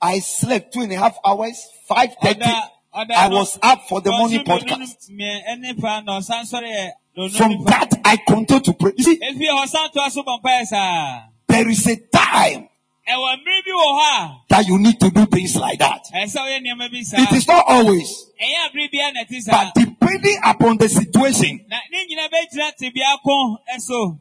[0.00, 2.40] I slept two and a half hours, 5.30.
[2.42, 5.10] Ɔda- ɔda I was up for the morning podcast.
[5.10, 8.92] mmie- ɛne fa na ɔsan sɔre yɛ donu From that, I continued to pray.
[8.98, 11.22] See, Efi hɔ ɔsan toa so bɔ mpae saa.
[11.48, 12.68] there is a time
[13.08, 16.00] Ɛwɔ mmere bi wɔ hɔ that you need to do things like that.
[16.12, 17.22] a, ɛsɛ ɔyɛ nneɛma bi saa.
[17.22, 19.52] It is not always, Ɛyɛ abere bi na ti saa.
[19.64, 24.20] but depending upon the situation, Na ne nyinaa bɛgyina tebea ko ɛso.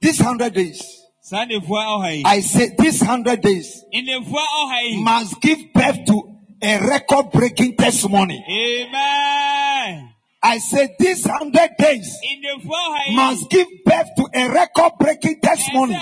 [0.00, 0.82] these hundred days,
[1.20, 2.22] Saa nnefoa ɔha yi.
[2.24, 5.02] I say these hundred days Nnefoa ɔha yi.
[5.02, 6.22] must give birth to
[6.62, 8.44] a record breaking testimony.
[8.48, 10.08] Amen.
[10.44, 13.14] I say this hundred days Nnefoa ɔha yi.
[13.16, 15.96] must give birth to a record breaking testimony.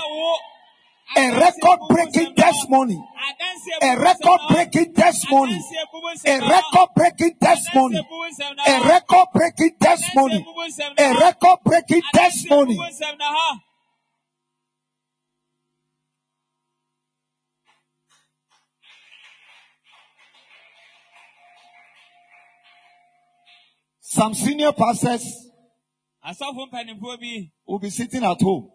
[1.16, 3.04] A record breaking testimony.
[3.82, 4.54] A record nsɛm na hɔ.
[4.54, 5.54] breaking testimony.
[5.54, 5.58] A
[6.14, 6.50] nsɛm na hɔ.
[6.50, 7.96] record breaking testimony.
[7.96, 10.34] Adanseɛ bubu nsɛm na A record breaking testimony.
[10.34, 12.76] Adanseɛ bubu nsɛm na A record breaking testimony.
[12.76, 13.60] bubu nsɛm na hɔ.
[24.00, 25.24] Some senior pastors
[26.24, 28.70] Asɔfo mpanimfoɔ bi will be sitting at home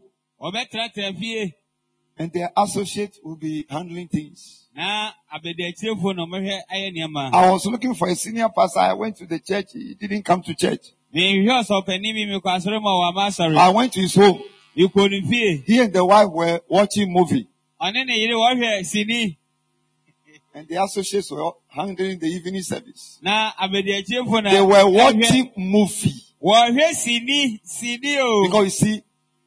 [2.17, 4.67] and their associate will be handling things.
[4.75, 7.33] na abediakyirefo na wɔhwɛ ayɛ nneɛma.
[7.33, 8.79] I was looking for a senior pastor.
[8.79, 9.71] I went to the church.
[9.73, 10.81] He didn't come to church.
[11.13, 13.57] Mehwɛ ɔsɔpanin bi mekɔ asɔre ma wɔ ama asɔre.
[13.57, 14.41] I went to his home.
[14.77, 15.63] Mekɔ ne fie.
[15.65, 17.47] He and the wife were watching movie
[17.81, 19.37] Ɔne ne yere wɔhwɛ sini
[20.53, 23.19] and the associates were handling the evening service.
[23.21, 28.45] na abediakyirefo na They were watching movie wɔhwɛ sini sini o.
[28.47, 29.03] because you see,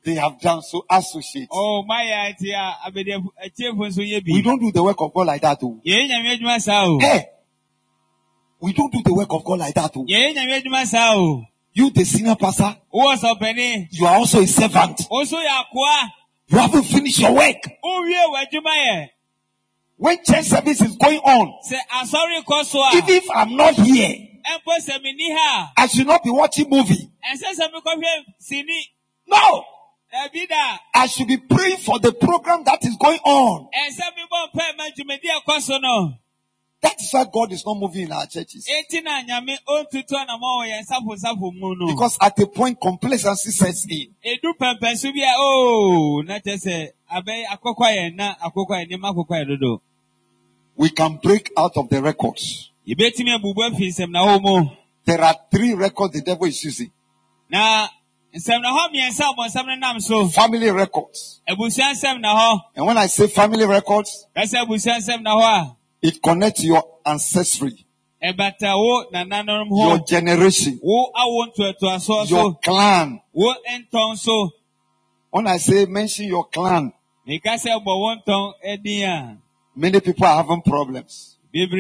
[0.09, 1.49] they have done so associates.
[1.53, 4.41] Oh, mayɛ ati a abediakyirefo nso yɛ We bi.
[4.43, 5.59] don't do the work of God like that.
[5.63, 5.81] Oh.
[5.85, 6.99] Yɛyɛ nyame adwuma saa o.
[6.99, 7.27] Hey,
[8.61, 9.91] we don't do the work of God like that.
[9.97, 10.05] Oh.
[10.05, 11.45] Yɛyɛ nyame adwuma saa o.
[11.75, 13.89] You, the senior pastor, Wowɔ sɔpanin.
[13.93, 15.01] you are also a servant.
[15.11, 16.09] Wo nso yɛ akoa.
[16.49, 17.57] You haven't finished your work.
[17.85, 19.09] Wowie w'adwuma yɛ.
[19.99, 22.91] When church service is going on, Sɛ asɔre kɔ so a.
[22.97, 24.15] even if I'm not here,
[24.49, 27.11] Ɛmpo sɛ menni ha I should not be watching movie.
[27.23, 27.37] a.
[27.37, 28.81] Ɛnsɛ sɛ mekɔhwɛ sini.
[29.27, 29.78] No, Dabi da.
[30.95, 33.69] I should be praying for the program that is going on.
[33.69, 36.15] Ɛnsɛ mebɔ mpae ma dwumadi a ɛkɔ so no.
[36.81, 38.67] That is why God is not moving in our churches.
[38.69, 41.87] Eti na nyame ɔntutu anamɔ wɔ yɛn safosafo mu no.
[41.89, 44.15] Because at a point, complacency sets in.
[50.77, 52.71] We can break out of the records.
[52.87, 54.71] Yɛbɛtumi abubu afi nsɛm na hɔ mu.
[55.05, 56.93] There are three records the devil is using.
[58.35, 60.29] Nsɛm na hɔ mmiɛnsa a ɔbɔnsɛm no nam so.
[60.29, 61.41] Family records.
[61.49, 62.61] Abusua nsɛm na hɔ.
[62.77, 67.85] And when I say family records, Kɛsɛ abusua nsɛm na hɔ it connects your ancestry,
[68.23, 73.21] a ɛbata wo nananom your generation, Wo awo ntoatoasoɔ your clan.
[73.33, 74.51] Wo ntɔn so.
[75.31, 76.93] When I say mention your clan,
[77.27, 79.39] Meka sɛ bɔ wo ntɔn din a.
[79.75, 81.77] many people are having problems because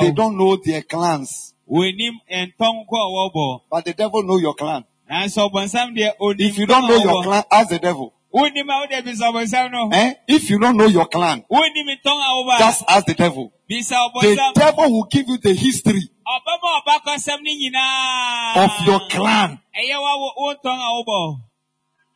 [0.00, 1.53] they don't know their clans.
[1.70, 4.84] Wɔnim ntɔn ko a wɔbɔ But the devil know your clan.
[5.10, 8.12] nanso ɔbɔnsam deɛ onim If you don't know your clan, ask the devil.
[8.34, 9.88] wonim a wode bisa ɔbɔnsam no.
[9.92, 10.14] Eh?
[10.28, 13.52] If you don't know your clan, wonim ntɔn a wɔbɔ just ask the devil.
[13.68, 19.58] The devil will give you the history ɔbɛma ɔbakɔsɛm no nyinaa of your clan.
[19.76, 21.40] Ɛyɛ wa wo wo ntɔn a wɔbɔ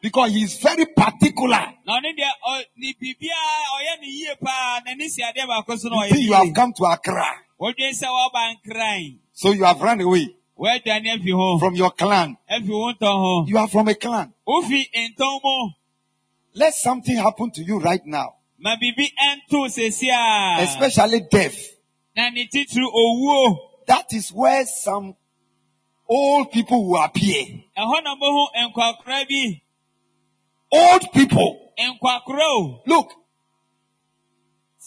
[0.01, 1.73] because he is very particular.
[1.87, 5.89] na ɔne deɛ ɔ- ne biribiaa ɔyɛ ne yie paa n'ani si adeɛ baako so
[5.89, 7.27] na You think you have come to Accra,
[9.43, 12.37] wodwen sɛ wɔba nkran so you have run away woaduane afi ho from your clan.
[12.51, 14.33] afi wo ntɔn ho You are from a clan.
[14.47, 15.71] wofi ntɔn mu
[16.55, 21.57] Let something happen to you right now, ma biribi ɛnto sesi a especially death.
[22.17, 25.15] na ne titiri That is where some
[26.09, 27.45] old people will appear.
[27.77, 29.63] ɛhɔ na mohu nkwakora bi
[30.71, 31.73] Old people.
[32.87, 33.11] Look,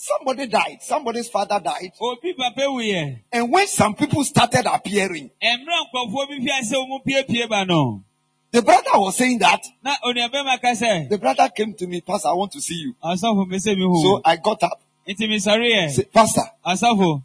[0.01, 0.77] somebody died.
[0.81, 1.91] Somebody's father died.
[2.01, 6.99] obi papa wuyɛ And when some people started appearing, mmerɛ nkurɔfoɔ bi fi ase wɔn
[7.05, 8.03] piepie ba no
[8.51, 9.61] the brother was saying that.
[9.83, 12.95] na onuabɛma ka sɛ The brother came to me, Pastor, I want to see you.
[13.03, 14.81] ɔsɔfo mi sɛ mi So hu I got up.
[15.07, 17.23] nti mi sɔre Say, yɛ Pastor, ɔsɔfo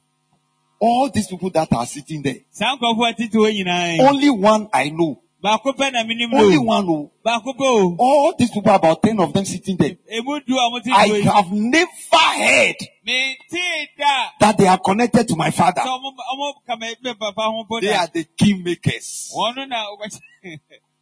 [0.79, 4.31] all these people that are sitting there, saa nkurɔfoɔ a titi hɔ nyinaa yi only
[4.31, 5.21] one I know.
[5.47, 6.87] Baako pɛ na minim Only no one.
[6.89, 7.11] oh.
[7.25, 9.97] baako pɛ o All these people, about 10 of them sitting there.
[10.11, 13.63] emu du a wɔn ti I do yi have never heard mi ti
[13.99, 15.83] da that they are connected to my father.
[15.83, 19.31] sɛ ɔmo ɔmo kama ebi papa ho po They da are the king makers.
[19.37, 20.59] wɔn na wɔbɛ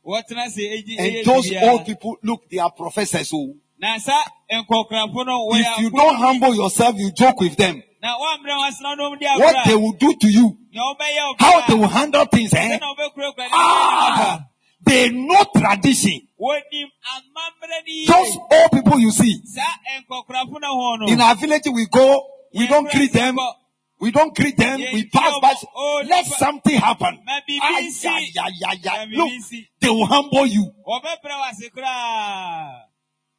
[0.07, 1.70] wɔtena se eji And eye those biribiara.
[1.72, 3.30] old people, look, they are professors.
[3.33, 3.54] Oh.
[3.80, 4.12] na sa
[4.52, 7.83] nkɔkorafo no wɔyɛ If you akoro- don't humble yourself, you joke with them.
[9.38, 10.57] What they will do to you,
[11.38, 12.79] how they will handle things, eh?
[13.53, 14.40] Ah,
[14.87, 16.21] they know tradition.
[18.07, 19.40] Those old people you see,
[21.09, 23.37] in our village we go, we don't greet them,
[24.01, 25.55] we don't greet them, we pass by.
[26.09, 27.19] Let something happen.
[27.62, 29.07] Ay, ay, ay, ay, ay.
[29.17, 29.31] Look,
[29.81, 30.71] they will humble you.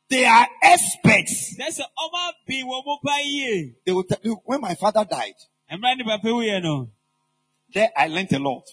[0.09, 1.55] They are experts.
[1.57, 5.33] sɛ sɛ ɔma bi wɔ mu They will tell you, when my father died,
[5.69, 6.89] papa wuyɛ no
[7.73, 8.63] there I learned a lot.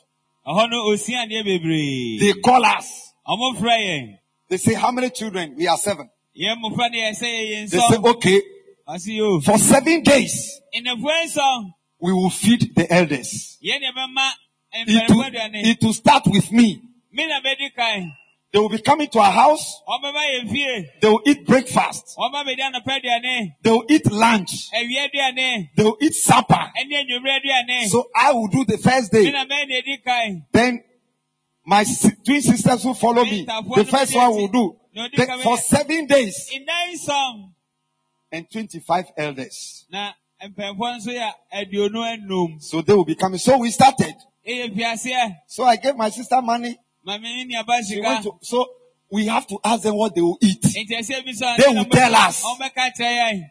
[0.47, 3.13] ɛhɔ no osua adeɛ bebree They call us.
[3.27, 4.19] ɔmo frɛ yɛn
[4.49, 5.55] They say, how many children?
[5.57, 6.11] We are seven.
[6.39, 8.43] yɛn mmɔfra no yɛ They say, okay,
[9.45, 10.61] for seven days,
[11.99, 13.59] we will feed the elders.
[13.65, 14.31] yɛn deɛ bɛma
[14.75, 16.83] It will, it will start with me.
[18.55, 19.81] Me na bɛdi kan They will be coming to our house.
[19.89, 22.17] ɔbɛba yɛn fie They will eat breakfast.
[22.19, 24.71] ɔba bɛdi anɔpa aduane They will eat lunch.
[24.71, 26.55] They will eat supper.
[26.55, 29.31] ɛne anwummerɛ aduane So I will do the first day.
[29.31, 30.85] na bɛyɛ na ɛdi kan Then
[31.65, 31.85] my
[32.25, 33.45] twin sisters will follow me.
[33.45, 34.77] The first one will do.
[35.43, 36.51] For seven days
[38.31, 39.87] and 25 elders.
[39.91, 40.13] na
[40.43, 43.39] mpanyinfoɔ nso yɛ aduonu anum So they will be coming.
[43.39, 44.15] So we started.
[45.47, 46.77] So I gave my sister money.
[47.07, 48.67] Maame She went to, so
[49.11, 50.63] we have to ask them what they will eat.
[50.63, 52.43] nti ɛsɛ bi sɔ They will tell us.
[52.43, 53.51] ɔmbɛka kyerɛ yɛn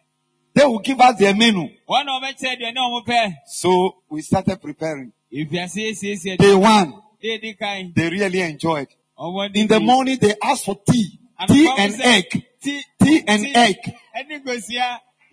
[0.54, 1.70] They will give us their menu.
[1.88, 5.14] wɔn na ɔbɛkyerɛ aduane a ɔmo pɛ So we started preparing.
[5.32, 8.88] Day one, they really enjoyed.
[9.20, 11.20] ɔmo In the morning, they asked for tea.
[11.48, 12.46] Tea and egg.
[12.62, 13.78] tea Tea and egg.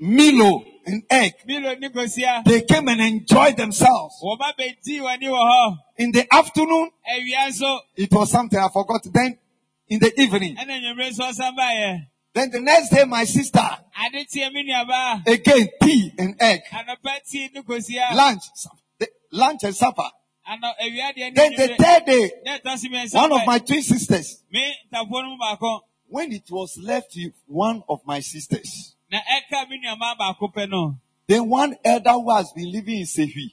[0.01, 1.35] Milo and egg.
[1.47, 4.15] They came and enjoyed themselves.
[4.23, 6.91] wɔba bɛ tii wɔn ni wɔ hɔ In the afternoon,
[7.97, 9.03] it was something I forgot.
[9.13, 9.39] Then
[9.89, 14.49] in the evening, ɛna nwumire nso ɔsan then the next day, my sister, ade tie
[14.51, 16.61] mi nuaba again, tea and egg.
[16.73, 18.43] anɔpa tii ne Lunch,
[18.99, 20.09] the- lunch and supper.
[20.49, 23.47] anɔ awia deɛ ne Then the third day, ne ɛtɔ si mi nsa one of
[23.47, 28.01] my twin sisters, me ntafoɔ no mu baako when it was left with one of
[28.07, 32.71] my sisters, na ɛka mi nuama baako pɛ no then one elder who has been
[32.73, 33.53] living in Sehui,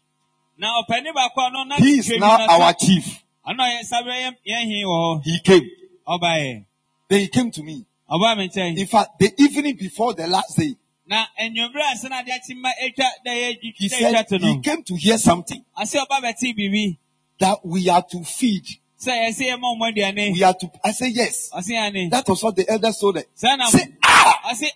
[0.58, 3.24] na ɔpɛni baako a ɔno na he is twɛ now mi na our sa- chief.
[3.48, 5.70] ɔno yɛ sábẹ yɛn yɛn hin wɔ hɔ He came.
[6.08, 6.65] ɔba yɛ
[7.08, 7.86] Then he came to me.
[8.10, 10.76] ɔba mi nkyɛn In fact, the evening before the last day,
[11.08, 14.28] na enyimire ase na adi akyi ma etwa dɛ yɛ he dwi dɛ etwa said
[14.28, 16.98] to no he came to hear something ase ɔba bɛ ti bibi
[17.39, 18.65] that we are to feed.
[19.00, 20.72] sɛ yɛsɛ yɛ ma ɔmo aduane We are to.
[20.84, 21.50] I say yes.
[21.54, 23.24] ɔse yɛn ni That was what the elders told them.
[23.38, 24.70] sɛ na Say ah, ɔse a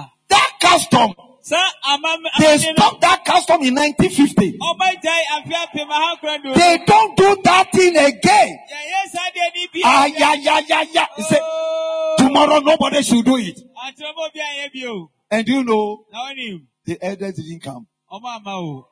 [0.00, 0.10] that
[0.60, 1.14] custom.
[1.48, 4.58] They stopped that custom in 1950.
[4.58, 8.58] ɔba gya afi apem ahakora do They don't do that thing again.
[8.70, 11.06] yɛyɛ saa deɛ ni bi Ah, yeah, yeah, yeah, yeah.
[11.16, 11.40] He said,
[12.18, 13.56] tomorrow nobody should do it.
[13.58, 16.04] aturabɔ bi a yɛ bi o And you know,
[16.84, 18.88] the elders didn't come ɔmo ama o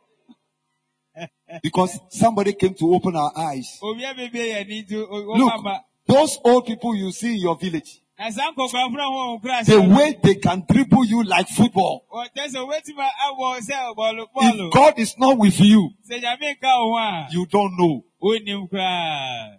[1.63, 3.79] because somebody came to open our eyes.
[3.83, 5.65] obi a bebe yɛ ni nti ɔmo Look,
[6.07, 9.65] those old people you see in your village, na saa nkɔkora fúnra wọn ò kúrò
[9.67, 12.05] the way they can dribble you like football.
[12.13, 16.99] ɔtɛsɛ wetin awɔ sɛ bɔɔlu bɔɔlu If God is not with you, sèjàmí nka òun
[17.01, 18.05] a you don't know.
[18.23, 19.59] ó nim koraa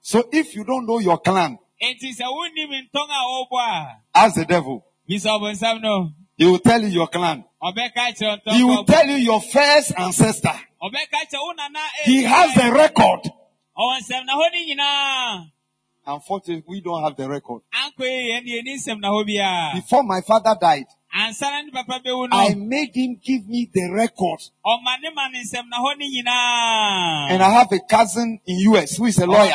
[0.00, 4.34] So if you don't know your clan, nti sɛ ó nim ntɔn a ɔbɔ ask
[4.34, 4.84] the devil.
[5.08, 7.44] bisa ɔbɔnsam no He will tell you your clan.
[7.62, 10.58] ɔbɛka kyerɛ ntɔn He will tell you your first ancestor.
[10.82, 13.30] ɔbɛka kyerɛ ó nana He has the record.
[16.06, 17.62] Ɔwɔ nsɛm na hɔ ni nyinaa Unfortunately, we don't have the record.
[17.72, 21.70] ankɔ yi yɛn yɛn ni nsɛm na hɔ biara Before my father died, ansana ne
[21.70, 24.40] papa bɛwu I no made him give me the record.
[24.64, 28.58] ɔma ne ma ne nsɛm na hɔ ni nyinaa And I have a cousin in
[28.72, 29.54] US who is a lawyer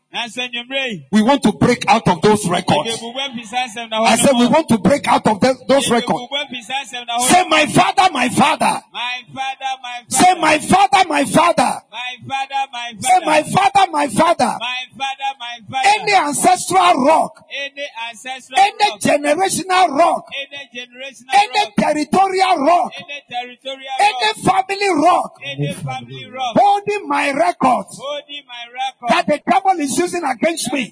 [0.11, 2.89] we want to break out of those records.
[2.89, 5.89] yɛbɛbubu afi saa nsɛm na hɔ I said we want to break out of those
[5.89, 6.19] records.
[6.19, 8.81] Yɛbɛbubu afi saa nsɛm na hɔ Say, my father, my father.
[8.91, 10.23] my father my father.
[10.25, 11.81] Say, my father, my father.
[11.91, 16.93] my father my Say, my father, father, my father, my father, my father, any ancestral
[17.05, 24.89] rock, any ancestral any generational rock, any generational any territorial rock, any territorial any family
[25.01, 25.37] rock.
[25.43, 27.97] Any family rock, holding my records.
[28.01, 30.91] Holding my record that the devil is using against me,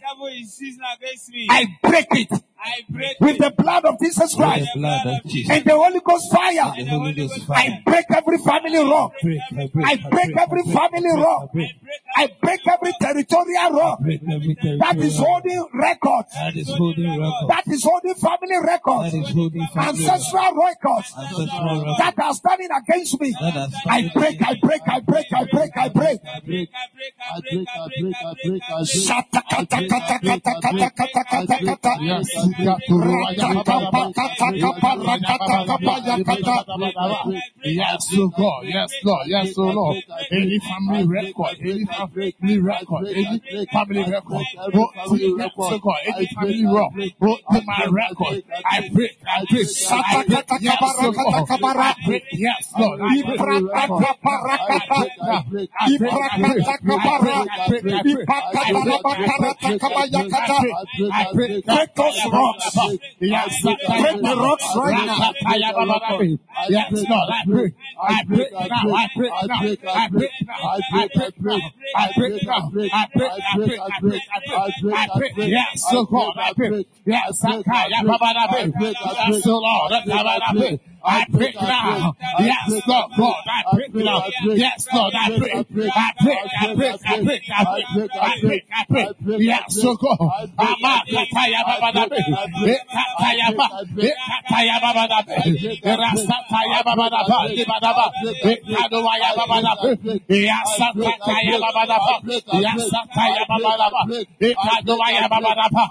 [1.50, 2.32] I break it
[3.20, 5.50] with the blood of Jesus Christ the blood of Jesus.
[5.56, 6.74] and the Holy Ghost fire.
[6.76, 9.14] And the Holy Ghost I break every family rock.
[9.22, 11.52] break, I break, I break every family rock.
[11.54, 11.72] break,
[12.16, 16.32] I break every territorial rock break every that is territorial holding records.
[16.34, 19.12] that is holding record, That is holding family records.
[19.12, 23.32] that is holding family Ancestral records ancestral record, that are standing against me.
[23.40, 26.20] that has I break, I break, I break, I break, I break.
[26.26, 28.64] I break, I break, I break, I break,
[32.58, 33.76] I I kata.
[33.80, 36.56] Rakata kata kapa rakata kapa yakata.
[37.64, 40.04] Yes, oh God, yes, Lord, yes, oh Lord.
[40.32, 46.66] Any family record, any family record, any family record, brought to oh God, any family
[46.66, 48.44] rock, brought to my record.
[48.66, 53.40] I break, I break, I break, yes, oh God, I break, yes, Lord, I break,
[53.40, 58.04] I break, I break, I break, I break, I break, I break, I
[61.34, 62.76] break, Break those rocks.
[63.20, 65.32] Yes, Break the rocks right now.
[66.70, 68.68] Yes, Lord, I break, I break now,
[69.02, 69.60] I break now,
[69.94, 71.60] I break now, I break now,
[71.96, 76.06] I break now, I break, I break, I break, I break, I break, yes, so
[76.06, 77.62] God, I break, yes, I
[78.52, 78.86] break,
[79.28, 82.14] yes, Lord, I break, I break now.
[82.40, 84.22] Yes, Lord, God, I break now.
[84.56, 85.54] Yes, Lord, I break.
[85.56, 89.42] I break, I break, I break, I break, I break, I break.
[89.42, 90.20] Yes, so God.
[90.60, 92.20] Ama kataya baba da be.
[92.90, 93.68] Kataya ba.
[94.30, 95.36] Kataya baba da be.
[95.84, 97.38] Rasta taya baba da ba.
[97.56, 98.06] Di ba da ba.
[98.76, 99.90] Kadowaya baba da be.
[100.30, 102.16] Yasa kataya baba da ba.
[102.60, 104.02] Yasa taya baba da ba.
[104.68, 105.84] Kadowaya baba da ba.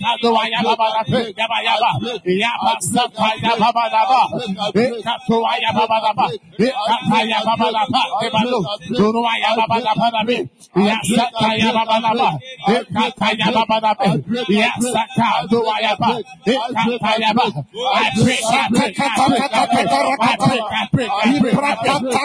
[0.00, 1.20] Kadowaya baba da be.
[1.38, 1.90] Yaba yaba.
[2.26, 4.20] Yaba sataya baba da ba.
[4.40, 6.26] Ekatuaya Babalaba,
[6.58, 8.60] Ekataya Babalaba, Ebalu,
[8.96, 10.36] Turuaya Babalaba,
[10.76, 12.28] Yasataya Babalaba,
[12.68, 14.08] Ekataya Babalaba,
[14.48, 16.10] Yasaka Tuaya Ba,
[16.46, 17.46] Ekataya Ba,
[17.92, 19.86] I pray, I pray, I pray, I pray,
[20.20, 21.48] I pray, I pray,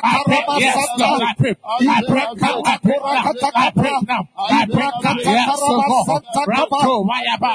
[0.03, 4.89] I pray, yes, Lord, I pray, I pray, I pray, I pray now, I pray
[5.03, 7.53] now, yes, Lord, Rato Wayaba,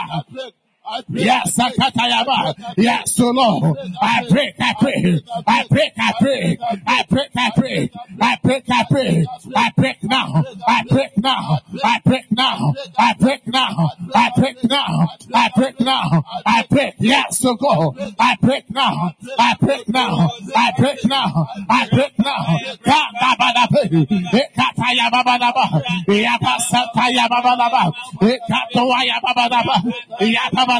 [1.11, 3.77] Yes, I Yes, so Lord.
[4.03, 5.23] I pray, I pray.
[5.47, 6.59] I pray, I pray.
[6.87, 7.91] I pray, I pray.
[8.21, 9.27] I pray, I pray.
[9.57, 10.45] I pray now.
[10.67, 11.59] I pray now.
[11.85, 12.75] I pray now.
[12.99, 13.91] I pray now.
[14.15, 15.09] I pray now.
[15.35, 16.25] I pray now.
[16.47, 16.95] I pray.
[16.99, 17.95] Yes, so go.
[18.19, 19.15] I pray now.
[19.39, 20.31] I pray now.
[20.57, 21.47] I pray now.
[21.69, 22.59] I pray now.
[22.85, 24.07] Kandabadabe.
[24.43, 25.65] Ekatayababadaba.
[26.09, 27.93] Yabasatayababadaba.
[28.21, 29.77] Ekatoayababadaba.
[30.21, 30.80] Yababadaba.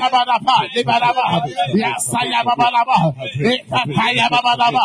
[0.00, 1.24] Ekatabadapa, Libanaba,
[1.76, 2.96] Yasaya Babanaba,
[3.36, 4.84] Ekataya Babanaba,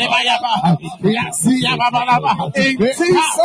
[2.55, 3.37] In Jesus'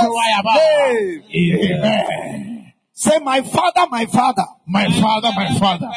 [0.54, 1.22] name.
[1.34, 2.72] Amen.
[2.92, 5.90] Say, my father, my father, My father, my father,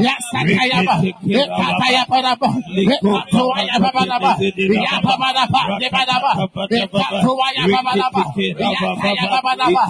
[0.01, 0.22] Yes,
[0.68, 0.94] yaba,
[1.24, 6.32] lekata yaba daba, lekato yaba daba, yaba daba, leba daba,
[6.70, 8.22] lekato yaba daba,
[8.58, 9.84] yaba yaba daba,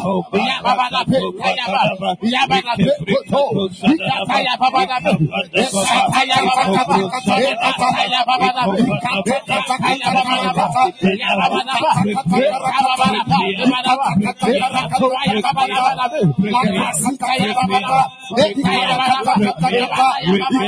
[0.49, 1.17] yaba daba,
[1.59, 1.83] yaba,
[2.23, 3.45] yaba daba, koto,
[3.89, 5.13] lekata yaba daba,
[5.55, 6.97] lekata yaba daba,
[7.39, 8.67] lekata yaba daba,
[9.27, 9.55] lekata
[9.99, 10.83] yaba daba,
[11.19, 12.39] yaba daba, lekata
[13.15, 14.09] daba, leba daba,
[14.49, 15.91] lekato yaba daba,
[16.39, 18.01] lekata yaba daba,
[18.39, 20.68] lekata yaba daba, lekata yaba daba,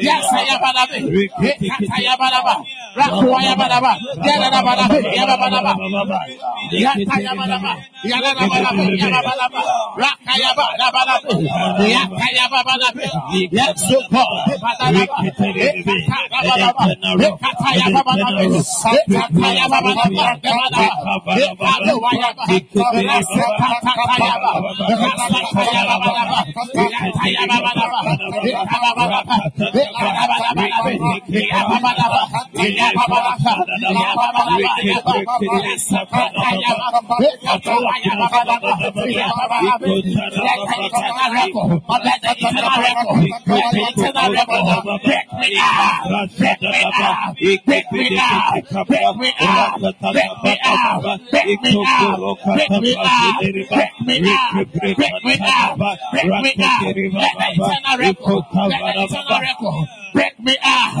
[0.00, 0.44] Yes, I
[2.94, 3.92] Rakuayabalaba,
[4.22, 5.72] Yanabalaba, Yanabalaba,
[53.74, 54.56] Break me out!
[54.94, 55.78] Break me out!
[55.78, 59.86] Let the eternal record, let the eternal record now.
[60.14, 60.94] Break me out.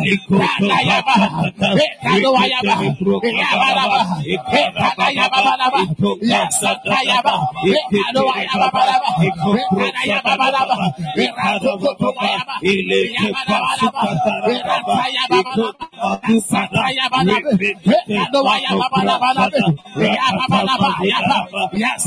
[21.72, 22.04] Yes,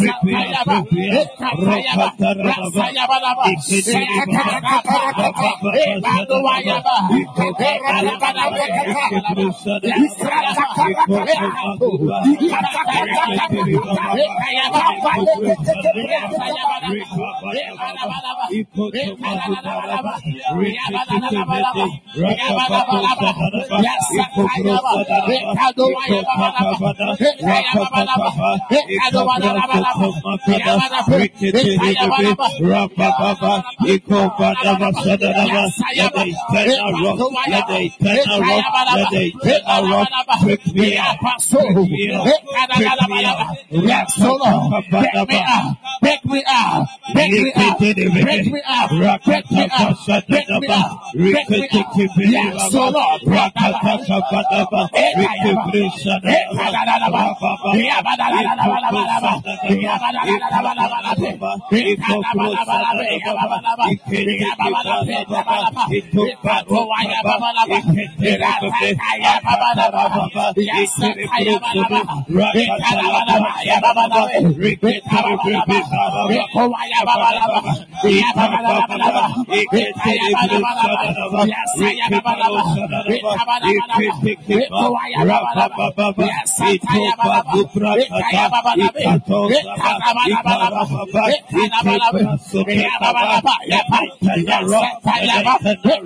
[35.49, 37.81] Yes, I am let the eternal rock, let the
[38.17, 40.07] eternal rock, let the eternal rock,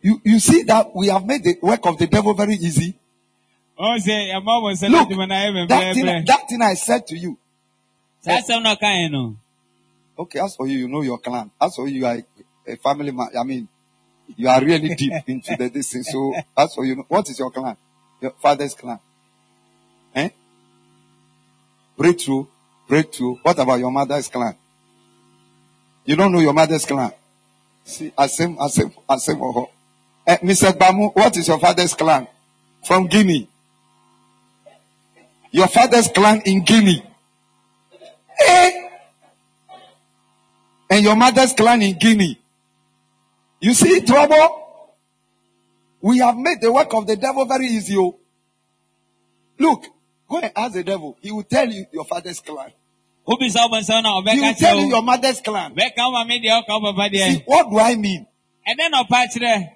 [0.00, 2.94] you you see that we have made the work of the devil very easy.
[3.78, 6.74] Ɔn sɛ ɛmɔ bɔ sɛ Look, lɛdi mu na ɛyɛ that thing, that thing I
[6.74, 7.38] said to you.
[8.20, 9.36] Saa asɛm na ɔka yɛn.
[10.18, 11.50] Okay, as for you, you know your clan.
[11.60, 13.28] As for you, you are a, a family man.
[13.38, 13.68] I mean,
[14.36, 16.02] you are really deep into the this thing.
[16.02, 17.76] So, as for you, know- what is your clan?
[18.20, 18.98] Your father's clan.
[20.14, 20.30] Eh?
[21.96, 22.46] Breakthrough,
[22.88, 23.36] breakthrough.
[23.42, 24.56] What about your mother's clan?
[26.08, 27.12] You don't know your mother's clan.
[27.84, 29.68] See, Asem, Asem, Asem, oh,
[30.26, 30.72] eh, Mr.
[30.72, 32.26] Bamu, what is your father's clan?
[32.82, 33.46] From Guinea.
[35.50, 37.04] Your father's clan in Guinea.
[38.40, 38.88] Eh?
[40.88, 42.40] and your mother's clan in Guinea.
[43.60, 44.94] You see trouble?
[46.00, 47.98] We have made the work of the devil very easy.
[47.98, 48.16] oh.
[49.58, 49.84] Look,
[50.26, 51.18] go and ask the devil.
[51.20, 52.72] He will tell you your father's clan.
[53.28, 55.74] He will ɔbɛka tell you your mother's clan.
[55.74, 58.26] Bɛka wo maame deɛ ɔka wo papa See, what do I mean?
[58.66, 59.70] Ɛdɛ na ɔpa kyerɛ.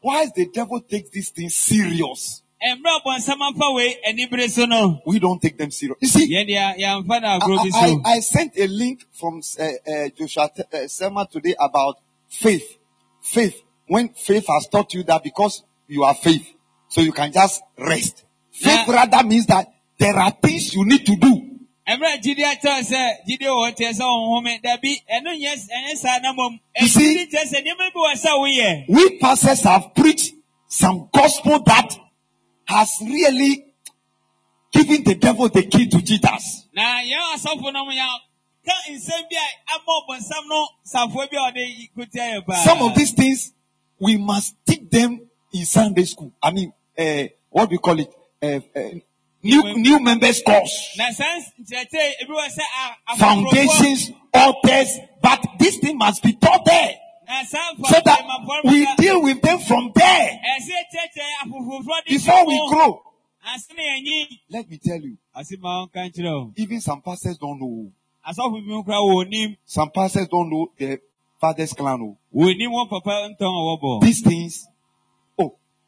[0.00, 2.42] Why is the devil take these things serious?
[2.62, 5.00] Mmerɛ ɔbɔnsɛm amfa wei anibere so no.
[5.06, 5.98] We don't take them serious.
[6.00, 8.12] You see, Yɛn deɛ yɛamfa no I, I.
[8.14, 12.78] I sent a link from uh, uh, Joshua uh, Selman today about faith.
[13.20, 13.62] Faith.
[13.86, 16.50] When faith has taught you that because you are faith,
[16.88, 18.24] so you can just rest.
[18.50, 18.92] Faith Yeah.
[18.92, 19.68] rather means that
[19.98, 21.55] there are things you need to do.
[21.88, 26.32] Mmerɛ gyidi akyerɛ sɛ gyidi wɔ teɛ sɛ ɔnhome dabi ɛno nyɛ ɛnyɛ saa na
[26.32, 26.58] mmom.
[26.80, 28.84] You see- Ɛgyidi kyerɛ sɛ nneɛma bi wɔ sɛ woyɛ.
[28.88, 30.32] We pastors have preached
[30.68, 31.96] some gospel that
[32.66, 33.64] has really
[34.72, 36.66] given the devil the key to Jesus.
[36.74, 38.06] Na yɛn asɔfo no mo yɛ
[38.66, 42.64] ka nsɛm bi a ama ɔbɔnsɛm no safoa bi a ɔde kutia.
[42.64, 43.52] Some of these things,
[44.00, 45.20] we must teach them
[45.52, 46.32] in Sunday school.
[46.42, 48.12] I mean, uh, what we call it?
[48.42, 48.80] Uh, uh,
[49.46, 50.94] new, new members course.
[50.98, 51.24] Na saa
[51.60, 56.94] nkyerɛkyerɛ ebi wɔ sɛ a- afoforɔfoɔ- foundations, altars, but this thing must be taught there
[57.28, 62.04] Na saa so that mfɔmfɔmfɔ we no- deal with them from there Ɛsɛ kyerɛkyerɛ afoforɔfoɔ
[62.06, 62.68] de before hyɛ we mo.
[62.68, 63.02] grow.
[63.54, 64.38] Ase ne yɛnyi.
[64.50, 66.52] Let me tell you, Ase ma ɔnka nkyerɛ o.
[66.56, 67.90] even some pastors don't know.
[68.28, 69.56] Asɔfo bi nkura wɔ onim.
[69.64, 70.98] Some pastors don't know their
[71.40, 72.00] father's clan.
[72.02, 72.16] oh.
[72.34, 72.54] Wɔ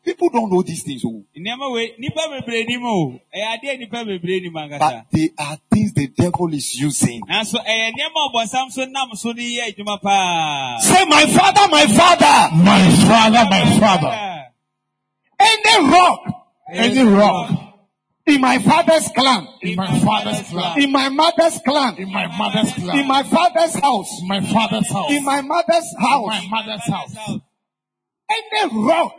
[0.09, 3.21] people don't know these things, oh, Nneɛma wei nipa bebree nim o.
[3.35, 4.79] Ɛyɛ adeɛ nipa bebree nim ankasa.
[4.79, 7.21] but they are things the devil is using.
[7.29, 10.79] Nanso ɛyɛ nneɛma ɔbɔnsam so nam so ne yɛ adwuma paa.
[10.81, 14.47] Say, my father, my father, My father, my father.
[15.41, 16.21] any rock
[16.71, 17.51] Any rock
[18.27, 20.81] in my father's clan, in my father's clan.
[20.83, 22.99] in my mother's clan, In my mother's clan.
[22.99, 25.11] in my father's house, In my father's house.
[25.11, 27.15] in my mother's In house, my mother's house.
[28.31, 29.15] any rock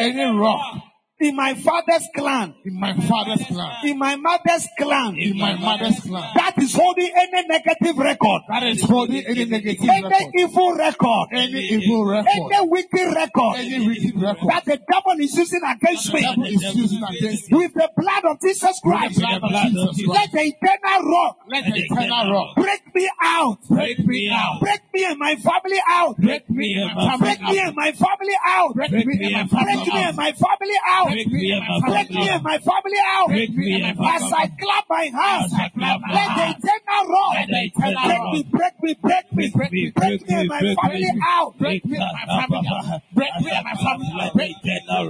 [0.00, 0.91] Any rock
[1.22, 3.76] in my father's clan, in my father's clan.
[3.84, 6.32] in my mother's clan, In my mother's clan.
[6.34, 10.32] that is holding any negative record, That is holding any negative any record.
[10.34, 12.52] evil record, Any evil record.
[12.52, 14.48] any wicked record Any wicked record.
[14.50, 16.20] that the devil is using against me
[16.50, 17.58] is using against you.
[17.58, 19.16] with the blood of Jesus Christ.
[19.20, 23.58] The blood of Jesus Let the eternal rock Let the eternal rock break me out,
[23.68, 24.60] break me out.
[24.60, 27.66] break me and my family out, Break me and my break family me out.
[27.68, 31.11] and my family out, Break me and my family out.
[31.12, 33.28] Take me and my family, me my family out.
[33.28, 34.16] Take me and my.
[34.16, 37.30] As I clap my hands, let the eternal roar.
[37.32, 41.58] Break me, break me, break me, break me, break me and my family out.
[41.58, 43.02] Break me and my family out.
[43.12, 44.32] Break me and my family out.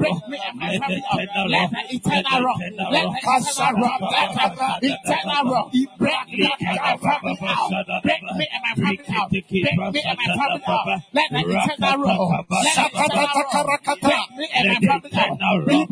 [0.03, 1.21] Break me and my family out.
[1.53, 2.59] Let the eternal roar.
[2.93, 3.99] Let the eternal roar.
[4.13, 5.67] Let the eternal roar.
[6.03, 7.71] Break me and my family out.
[8.03, 9.31] Break me and my family out.
[9.31, 10.87] Break me and my family out.
[11.13, 12.27] Let the eternal roar.
[12.53, 13.79] Let the eternal roar.
[14.03, 15.91] Break me and my family out.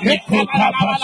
[0.02, 0.99] Yes,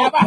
[0.00, 0.19] Yabba,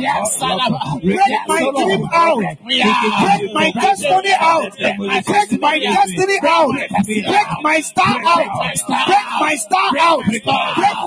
[1.01, 2.43] Break my dream out.
[2.63, 4.77] Break my destiny out.
[4.77, 4.97] Break
[5.59, 6.71] my destiny out.
[7.05, 8.45] Break my star out.
[9.07, 10.23] Break my star out.
[10.25, 10.45] Break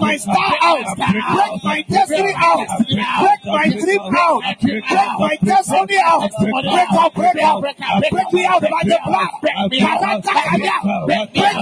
[0.01, 0.97] my star out.
[0.97, 2.67] Break my destiny out.
[2.89, 4.43] Break my dream out.
[4.61, 4.85] Break
[5.19, 6.31] my destiny out.
[6.41, 7.63] Break out, break out.
[7.63, 9.29] Break me out by the blood.
[9.41, 9.55] Break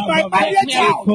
[0.07, 1.07] my marriage out.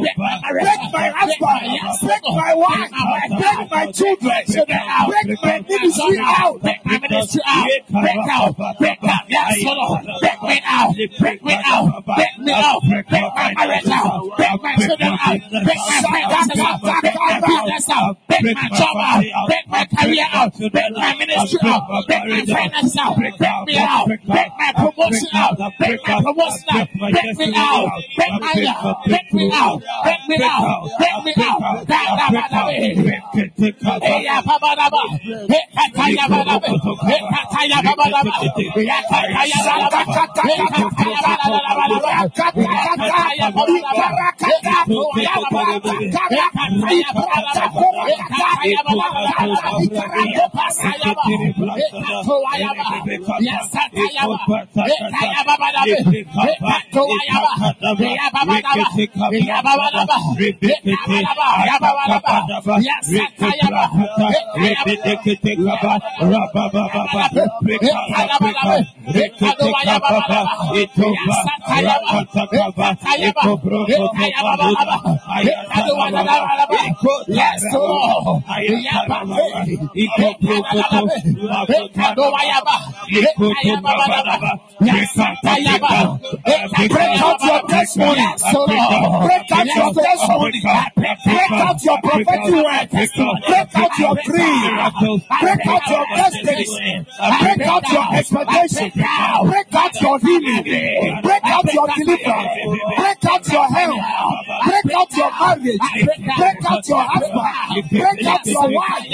[0.53, 2.07] Break my husband.
[2.07, 2.91] Break my wife.
[3.29, 4.41] Break my children.
[4.45, 6.61] Break my ministry out.
[6.61, 7.69] Break my ministry out.
[7.89, 8.57] Break out.
[8.79, 9.23] Break out.
[9.27, 10.05] Yes, Lord.
[10.21, 10.95] Break me out.
[11.19, 12.05] Break me out.
[12.05, 12.81] Break me out.
[12.89, 14.37] Break my marriage out.
[14.37, 15.39] Break my children out.
[15.49, 16.81] Break my finances out.
[16.81, 18.17] Break my business out.
[18.27, 19.23] Break my job out.
[19.47, 20.53] Break my career out.
[20.57, 21.83] Break my ministry out.
[22.07, 23.15] Break my finances out.
[23.15, 24.07] Break me out.
[24.07, 25.57] Break my promotion out.
[25.79, 26.87] Break my promotion out.
[26.93, 27.89] Break me out.
[28.15, 29.05] Break my out.
[29.07, 29.81] Break me out.
[30.03, 30.89] Break me out.
[30.99, 31.33] Break me
[85.83, 88.21] Break out your testimony.
[89.25, 90.12] Break out your testimony.
[90.13, 92.89] Break out your prophetic word.
[92.91, 94.71] Break out your dream.
[95.41, 97.05] Break out your destiny.
[97.41, 98.91] Break out your expectation.
[98.93, 101.21] Break out your healing.
[101.23, 102.51] Break out your deliverance.
[102.97, 104.01] Break out your health.
[104.65, 105.79] Break out your marriage.
[106.37, 107.89] Break out your husband.
[107.89, 109.07] Break out your wife.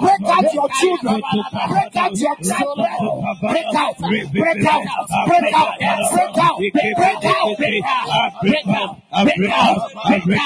[0.00, 1.22] Break out your children.
[1.68, 2.96] Break out your children.
[3.40, 3.98] Break out.
[3.98, 4.84] Break out.
[5.26, 5.54] Break out.
[5.54, 5.78] Break out.
[6.10, 6.58] Break out.
[6.58, 7.58] Break out.
[7.58, 8.16] Break out.
[8.42, 9.82] Break out.
[10.24, 10.45] Break out.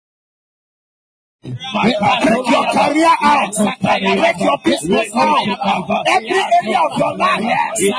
[1.47, 3.55] Break your career out.
[3.55, 5.47] Break your business out.
[6.07, 7.43] Every area of your life.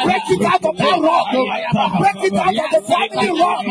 [0.05, 1.27] Break it out of that rock.
[1.31, 3.63] Break it out of the family rock.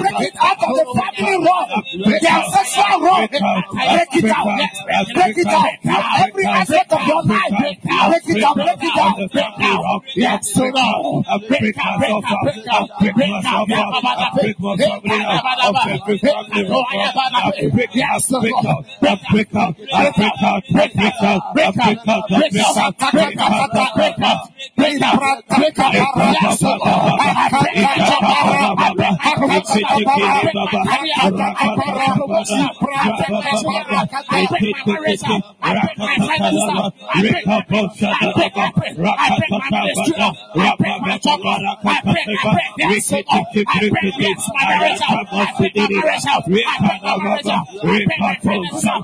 [0.00, 1.68] Break it out of the family rock.
[1.94, 3.30] The ancestral rock.
[3.30, 3.42] Break
[4.14, 4.46] it out.
[5.14, 5.70] Break it out.
[6.24, 7.52] Every aspect of your life.
[7.54, 8.56] Break it out.
[8.56, 9.16] Break it out.
[9.32, 10.02] Break out.
[10.14, 10.62] Yes, so.
[10.64, 11.98] Break out.
[11.98, 12.24] Break out.
[12.34, 12.90] Break out.
[13.00, 13.44] Break out.
[13.44, 13.66] Break out.
[13.66, 14.34] Break out.
[14.34, 14.74] Break out.
[14.74, 15.34] Break out.
[15.64, 15.64] Out.
[15.64, 15.64] Break out.
[15.64, 15.86] Out.
[16.06, 16.34] Break out.
[16.34, 16.64] Out.
[17.74, 18.12] Break out.
[18.14, 18.42] Out.
[18.42, 18.84] Break out.
[19.06, 23.38] Out out, break out, break out, break out, break out, break out, break out, break
[23.40, 23.58] out,
[23.96, 24.40] break out,
[24.76, 25.82] break out, break out, break
[48.84, 49.03] out,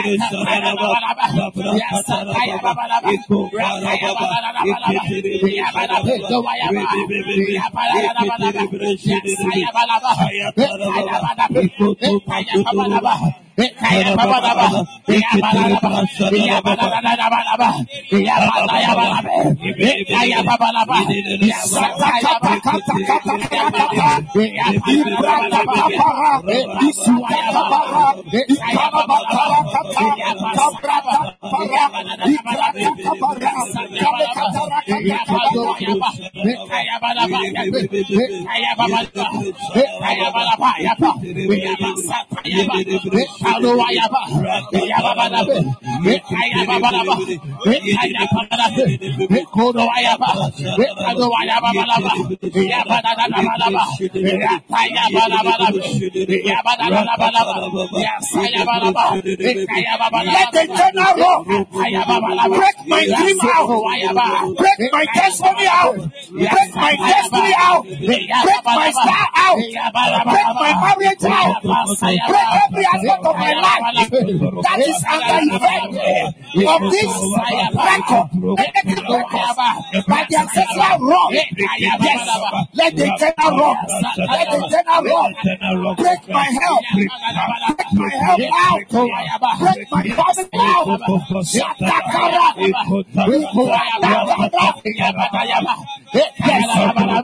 [0.03, 0.33] Yes,
[13.61, 14.51] Ayabala
[43.51, 44.23] Kaluwa Yaba,
[44.71, 45.57] Yababadabe,
[46.55, 47.15] Yababadaba,
[48.15, 48.83] Yababadabe,
[49.51, 50.29] Kodowa Yaba,
[51.03, 52.13] Kaluwa Yababadaba,
[52.71, 53.83] Yabadadabadaba,
[55.11, 55.83] Yabadabadaba,
[56.47, 57.55] Yabadabadaba,
[58.05, 59.05] Yasayabadaba,
[59.67, 60.31] Kayababadaba.
[60.31, 61.45] Let the general rock
[62.47, 63.67] break my dream out,
[64.57, 65.95] break my testimony out,
[66.31, 71.61] break my destiny out, break my star out, break my marriage out,
[72.31, 73.83] break every aspect of my life.
[74.11, 75.95] That is under effect
[76.67, 77.13] of this
[77.71, 78.27] record.
[79.91, 81.31] And by the ancestral rock.
[81.31, 82.21] Yes,
[82.73, 83.77] let the eternal rock,
[84.27, 85.31] let the eternal rock
[85.97, 87.11] break my help, break
[87.93, 88.81] my help out,
[89.59, 90.99] break my family out.
[91.51, 92.45] Yatakara,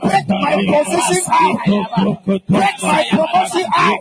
[0.00, 1.56] break my position out,
[2.48, 4.00] break my promotion out.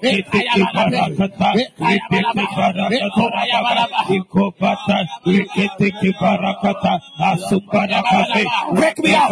[8.78, 9.32] Break me out.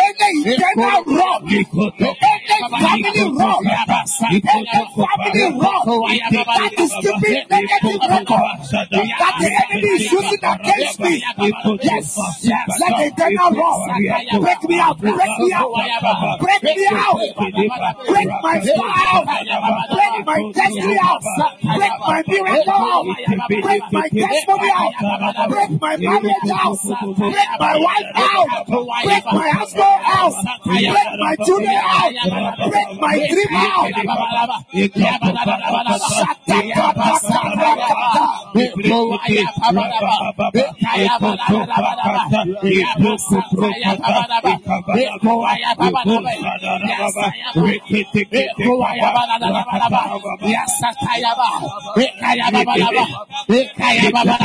[0.00, 0.46] Any.
[16.40, 17.16] Break me out.
[18.06, 19.26] Break my star out.
[19.90, 21.22] Break my destiny out.
[21.76, 23.04] Break my miracle out.
[23.48, 25.48] Break my testimony out.
[25.50, 26.78] Break my marriage out.
[27.16, 28.66] Break my wife out.
[29.04, 30.34] Break my husband out.
[30.64, 32.12] Break my children out.
[32.70, 34.86] Break my dream out.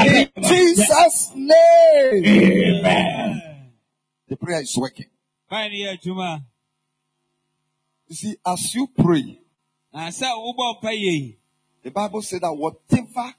[0.06, 2.26] In Jesus' name.
[2.26, 3.42] Amen.
[4.28, 5.06] The prayer is working.
[5.52, 6.42] ni yẹ
[8.08, 9.40] You see, as you pray,
[9.94, 11.38] na sɛ wobɔ mpa yie
[11.84, 13.34] the Bible said that whatever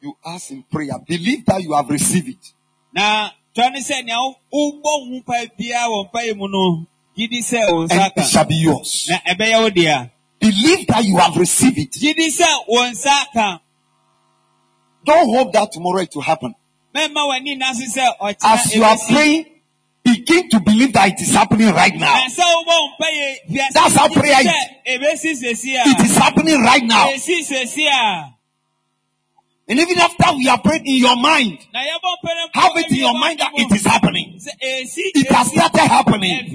[0.00, 2.52] you ask in prayer, believe that you have received it.
[2.92, 6.86] Now, ne sɛ nea wo- wobɔ ho mpa biara wɔ mpa yi mu no
[7.16, 9.08] gidi sɛ wo nsa And ka it shall be yours.
[9.10, 10.10] na ɛbɛyɛ wo dea
[10.42, 11.92] Believe that you have received it.
[11.92, 13.60] gidi sɛ wo nsa ka
[15.04, 16.52] Don't hope that tomorrow it will happen.
[16.94, 19.46] mɛma w'ani nase sɛ As you are praying,
[20.02, 22.12] begin to believe that it is happening right now.
[22.14, 24.46] na sɛ wobɔ mpa yie wiase That's how prayer is.
[24.46, 27.06] sɛ ɛbɛsi sesi a It is happening right now.
[27.06, 28.34] ɛsi sesi a
[29.68, 32.76] And even after we are praying in your mind, na yɛbɔ mpa no mpo have
[32.78, 34.40] it in your mind that it is happening.
[34.60, 36.52] It has started happening.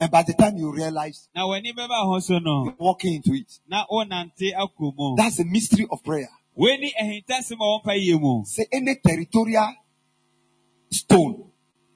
[0.00, 2.18] mpo And by the time you realize, na w'ani bɛba ho
[2.64, 3.60] you're walking into it.
[3.68, 6.28] na wonante akɔ mu That's the mystery of prayer.
[6.56, 9.74] wei ni ahintasɛm a wɔmpa Say any territorial
[10.90, 11.44] stone,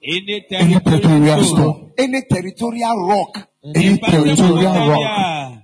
[0.03, 1.93] ɛne Any territorial stone.
[1.99, 5.59] any territorial rock, Any territorial rock.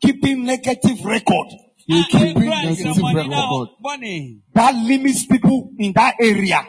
[0.00, 1.48] keeping negative record
[1.86, 3.68] You keeping negative record.
[4.54, 6.60] that limits people in that area.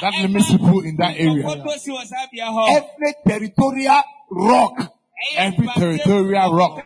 [0.00, 1.44] That limits people in that area.
[1.44, 2.68] Kɔkɔsi wɔ saa bea hɔ.
[2.76, 6.84] Every territorial rock, Ɛyɛ every territorial rock.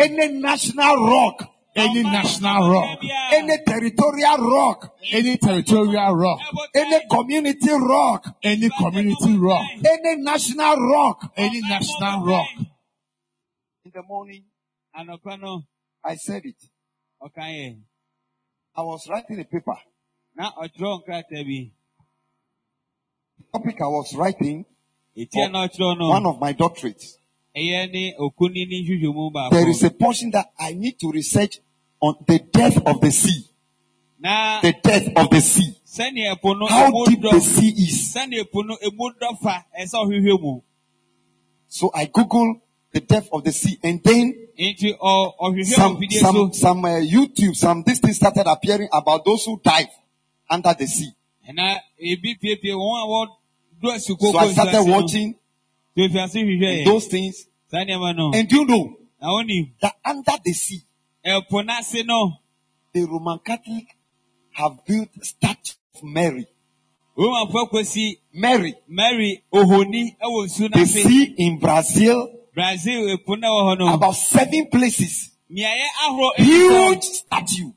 [0.00, 2.98] any national rock, Any national rock.
[3.32, 6.40] any territorial rock, Any territorial rock.
[6.74, 9.66] any community rock, Any community rock.
[9.84, 11.32] any national rock.
[11.36, 12.48] Any national rock.
[13.84, 14.44] In the morning,
[14.96, 15.64] Anɔpa
[16.04, 16.56] I said it.
[17.24, 17.76] Okay.
[18.76, 19.76] I was writing a paper.
[20.36, 21.70] Na ɔtwerɛ nkrataa bi.
[23.52, 24.64] Topic I was writing,
[25.16, 27.18] Eti a na ɔtwerɛ one of my doctorates.
[27.56, 29.50] ɛyɛ ne okuni ne nhwehwɛmu baako.
[29.50, 31.60] There is a portion that I need to research
[32.00, 33.44] on the depth of the sea.
[34.20, 35.76] The depth of the sea.
[35.86, 38.14] sɛnea ɛpo no How deep the sea is.
[38.14, 40.60] sɛnea ɛpo no emu dɔ fa, ɛsɛ ɔhwehwɛ mu.
[41.68, 42.60] So I Google
[42.92, 46.32] the depth of the sea and then Nti ɔ ɔhwehwɛ some, mu fidie so.
[46.32, 49.88] some, some uh, YouTube, some this thing started appearing about those who dive
[50.50, 51.12] under the sea.
[51.48, 51.78] Ɛna
[52.10, 55.34] ebi piepie wɔn a wɔdɔ asukoko So I started watching
[55.96, 56.84] Tuofiase hwehwɛ yɛ.
[56.84, 57.46] those things.
[57.70, 58.32] Saa nneɛma no.
[58.34, 58.96] And you know
[59.80, 60.82] that under the sea,
[61.24, 62.32] ɛpo n'ase no
[62.92, 63.86] the Roman Catholic
[64.52, 66.46] have built statue of Mary.
[68.32, 68.74] Mary.
[68.88, 75.30] mary ohoni ɛwɔ nsu The sea in Brazil, brazil epo na ɛwɔ about seven places.
[75.48, 77.70] Huge statue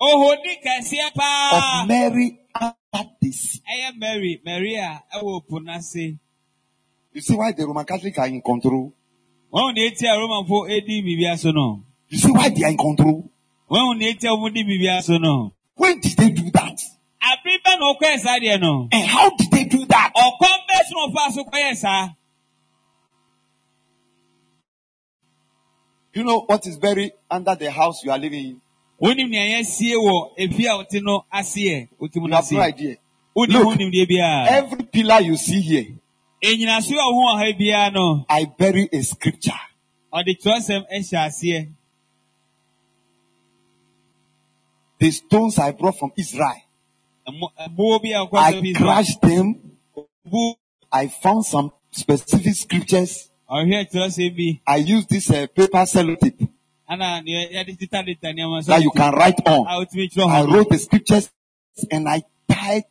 [0.00, 2.40] of Mary
[2.94, 3.60] under the sea.
[3.70, 6.18] ɛyɛ mary mary a ɛwɔ po n'ase
[7.12, 8.92] You see why the Roman Catholic are in control?
[9.52, 12.76] wɔn na eti a romanfoɔ edi biribi so no You see why they are in
[12.76, 13.30] control?
[13.70, 16.78] wɔn na eti a wɔn di biribi so no When did they do that?
[17.22, 20.12] abiri bɛ na ɔkɔɛ saa deɛ no And how did they do that?
[20.16, 22.08] ɔkɔn bɛɛ so na ɔfa so kɔyɛ saa
[26.14, 28.60] You know what is buried under the house you are living in?
[29.00, 32.96] Wɔnim nea yɛsie wɔ efi a ɔte no aseɛ have no
[33.36, 33.64] wɔnim Look.
[33.64, 34.46] ho nimdeɛ biara.
[34.46, 35.86] Every pillar you see here,
[36.42, 39.52] enyinaso a ɔho ɔha biara no I bury a scripture.
[40.12, 41.68] ɔde twerɛsɛm hyɛ aseɛ
[45.00, 46.62] The stones I brought from Israel,
[47.26, 49.72] ɔkɔ I crushed them.
[50.90, 53.28] I found some specific scriptures.
[53.50, 56.48] I used this uh, paper sellotape
[56.88, 59.66] ana nea yɛde teta deta nneɛma so that you can write on.
[59.66, 61.30] I wrote the scriptures
[61.90, 62.84] and I tied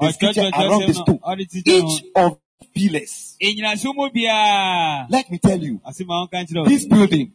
[0.00, 1.18] the Ɔtwerɛ scripture around the twerɛsɛm no stone.
[1.18, 2.38] ɔde teta ho Each of
[2.74, 3.36] pillars.
[3.42, 5.06] Enyinaso mu biara.
[5.10, 7.32] Let me tell you, Ase ma ɔnka nkyerɛ this building,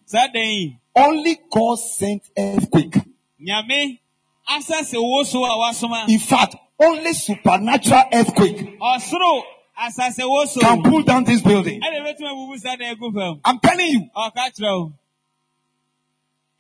[0.96, 2.96] only God sent earthquake.
[3.42, 4.00] Nyame
[4.50, 6.10] asase woso a wasoma.
[6.10, 9.42] In fact, only supernatural earthquake Ɔsoro
[9.80, 10.60] asase woso.
[10.60, 11.82] can pull down this building.
[11.82, 13.40] Ɛna ebetumi abubu saa dan egu fam.
[13.46, 14.94] I'm telling you, oh, Ɔka kyerɛ o.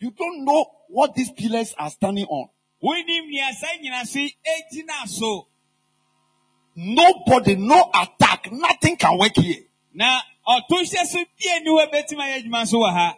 [0.02, 2.49] you don't know what these pillars are standing on.
[2.84, 5.48] Wonim nea saa nyinaso yi egyina so.
[6.76, 9.64] Nobody, no attack, nothing can work here.
[9.94, 13.15] Na ɔto hyɛ so bie ni hɔ betumi ayɛ adwuma so wɔ ha.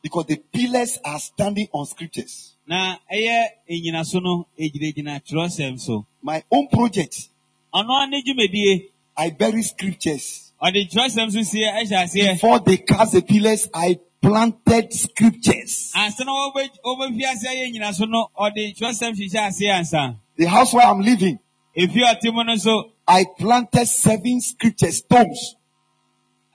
[0.00, 2.56] Because the pillars are standing on scriptures.
[2.66, 6.06] Na ɛyɛ enyinaso no egyinagyina twerɛsɛm so.
[6.22, 7.28] My own project,
[7.74, 8.90] Ɔno ane dwumadie.
[9.16, 10.52] I bury scriptures.
[10.62, 12.32] Ɔde twerɛsɛm so sie ɛhyɛ aseɛ.
[12.34, 15.92] Before they cast the pillars, I planted scriptures.
[15.96, 20.16] Ansa na wɔbɛ wɔbɛfi ase ayɛ nyinaso no, ɔde twerɛsɛm hyehyɛ aseɛ ansa.
[20.36, 21.38] The house where I'm living,
[21.76, 25.56] Efi ɔte mu no nso, I planted seven scriptures, stones.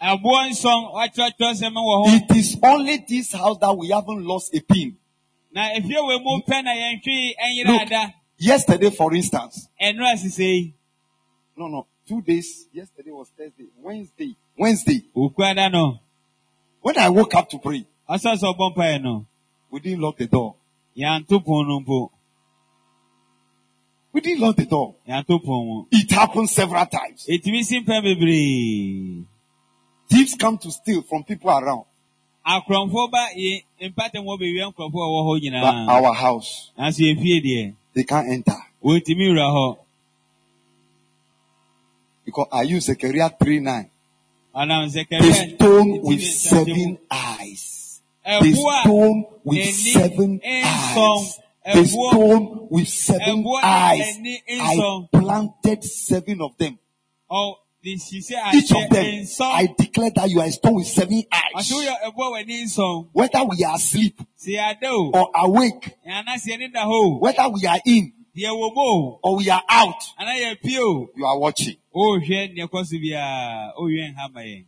[0.02, 2.30] ɛboɔ nson wɔatwerɛ twerɛsɛm wɔ hɔ.
[2.30, 4.98] It is only this house that we haven't lost a pin.
[5.54, 8.14] Na efie wɔ mu pɛ na yɛntwi ɛnyere Look, ada.
[8.38, 10.74] yesterday, for instance, Ɛnura sise yi,
[11.56, 15.04] no, no, two days, yesterday was Thursday, Wednesday, Wednesday.
[16.84, 19.26] Oku ada no, When I woke up to pray, ɔsɔsɔ bɔ mpaeɛ no,
[19.72, 20.56] we didn't lock the door.
[20.98, 22.10] yɛanto pon no mpo,
[24.12, 24.96] We didn't lock the door.
[25.08, 25.86] yɛanto pon mu.
[25.92, 27.26] It happened several times.
[27.30, 29.26] Etumi si mpɛn bebree.
[30.10, 31.86] Thieves come to steal from people around.
[32.46, 35.88] Akorɔmfoɔ ba yɛ mpatam wɔ bewia nkorɔfoɔ a wɔwɔ hɔ But nyinaa.
[35.90, 38.58] our house, Nanso yɛn fie deɛ, they can't enter.
[38.84, 39.78] wɔntumi wura hɔ.
[42.26, 43.90] Because I use Zechariah 3-9.
[44.56, 48.02] The stone with seven eyes.
[48.26, 51.40] The stone with seven eyes.
[51.66, 54.20] The stone with seven eyes.
[54.50, 56.78] I planted seven of them.
[57.32, 59.26] hyehyɛ Each of them.
[59.42, 61.42] I declare that you are a stone with seven eyes.
[61.56, 63.10] Ɔsɛ woyɛ ɛboa w'ani nson.
[63.12, 67.18] Whether we are asleep Sɛ yɛada o, or awake, yɛana sɛ yɛde da hɔ o,
[67.20, 71.10] whether we are in deɛ wɔ mu o, or we are out, anaa yɛpie o,
[71.16, 71.76] you are watching.
[71.94, 74.66] Ɔrehwɛ deɛ ɛkɔ so biara, ɔrehwɛ nha ma yɛn.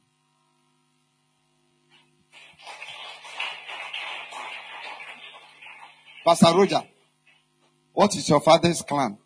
[6.23, 6.83] Pastor Roger,
[7.93, 9.17] what is your father's clan?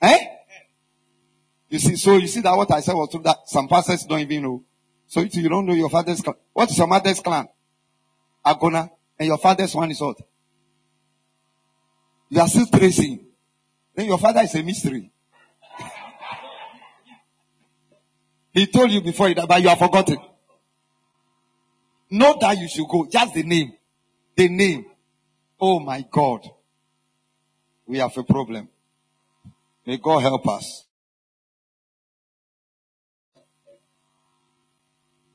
[0.00, 0.18] Eh?
[1.68, 4.20] You see, so you see that what I said was true that some pastors don't
[4.20, 4.64] even know.
[5.06, 7.48] So you don't know your father's clan, what is your mother's clan?
[8.44, 8.90] Agona.
[9.18, 10.16] And your father's one is what?
[12.30, 13.26] You are still tracing.
[13.94, 15.10] Then your father is a mystery.
[18.52, 20.18] He told you before, but you have forgotten.
[22.10, 23.72] Not that you should go, just the name.
[24.36, 24.86] The name.
[25.60, 26.48] Oh my God.
[27.86, 28.68] We have a problem.
[29.86, 30.86] May God help us.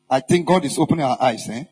[0.10, 1.64] I think God is opening our eyes, eh?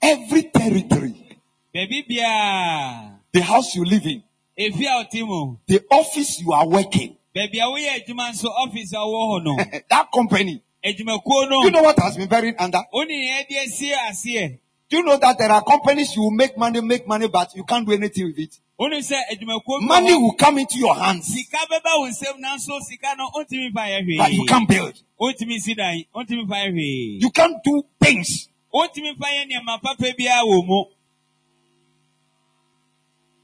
[0.00, 1.38] Every territory,
[1.74, 4.22] biara, the house you live in,
[4.56, 9.56] the office you are working, baabi a woyɛ adwuma nso ɔfis a wɔwɔ hɔ no,
[9.90, 12.80] that company, adwumakuo do you no, know what has been buried under?
[12.92, 14.58] wone yɛn de asie aseɛ.
[14.88, 17.64] Do you know that there are companies you will make money, make money, but you
[17.64, 18.56] can't do anything with it?
[18.78, 22.08] Wone sɛ adwumakuo bi wɔ Money hɔ, will come into your hands, sika bɛba wo
[22.08, 24.48] nsam nanso sika no ontumi fa yɛ but you hwee.
[24.48, 25.02] can't build.
[25.20, 27.20] Ontumi si dan, ontumi fa yɛ hwee.
[27.20, 28.48] You can't do things.
[28.72, 30.84] Ontumi fa yɛ nneɛma papa biara wɔ mu.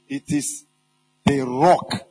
[0.08, 0.64] It is
[1.24, 2.09] the rock Ɛyɛ ɔbotan no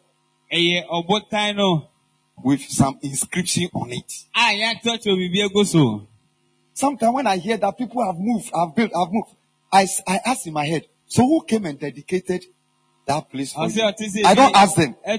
[2.44, 4.12] with some inscription on it.
[4.36, 6.08] a yɛatwerɛtwerɛ biribi agu so.
[6.74, 9.36] Sometimes when I hear that people have moved, have built, have moved,
[9.72, 12.46] I, I ask in my head, so who came and dedicated
[13.06, 13.84] that place for you?
[13.84, 14.96] I don't ask them.
[15.04, 15.18] Eh,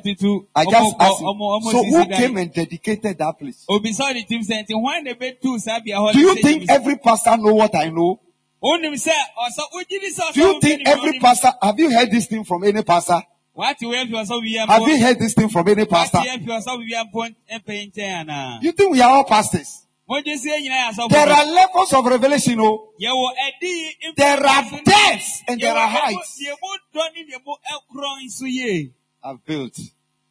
[0.55, 1.39] I just ask them.
[1.71, 3.67] So who came and dedicated that place?
[3.69, 6.13] Obisa ɔde tim sɛ nti hwan na ebetu saa bea hɔ?
[6.13, 8.21] Do you think every pastor know what I know?
[8.63, 12.27] Onim sɛ ɔsɔ wogyi di sɛ Do you think every pastor, have you heard this
[12.27, 13.23] thing from any pastor?
[13.61, 16.19] Wati wo efi ɔsɔ wia Have you heard this thing from any pastor?
[16.19, 18.59] Wati efi ɔsɔ wia mpo mpɛ nkyɛn ana.
[18.63, 19.87] You think we are all pastors?
[20.09, 21.11] Mogye si enyina yɛ asɔfo.
[21.11, 22.95] There are levels of revelation, oh.
[22.99, 26.43] There are depths and there are heights.
[26.43, 28.93] Deɛ mu dɔ ne deɛ mu ɛkorɔ nso yie.
[29.23, 29.79] I've built.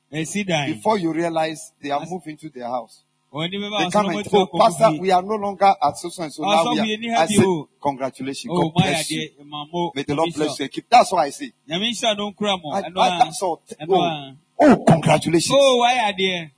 [0.10, 3.04] Before you realize they are moving to their house.
[3.32, 5.22] Wɔn ni bɛba They ɔsɔ come mo and ti oh, ɔkɔ Pastor, bubu we are
[5.22, 6.42] no longer at so so and so.
[6.44, 6.98] Now Also, we we are.
[6.98, 7.70] need I help say, you.
[7.82, 8.52] congratulations.
[8.52, 9.22] Oh, God my bless you.
[9.22, 9.92] idea, mamo.
[9.96, 10.90] May the Lord bless you and keep.
[10.90, 11.52] That's what I say.
[11.70, 12.72] Nyame nhyira no nkura mo.
[12.74, 13.20] I, Ɛno I, a.
[13.20, 13.62] that's all.
[13.80, 14.36] Ɛno Oh, a.
[14.62, 15.56] oh, congratulations.
[15.60, 16.52] Oh, wayɛ adeɛ.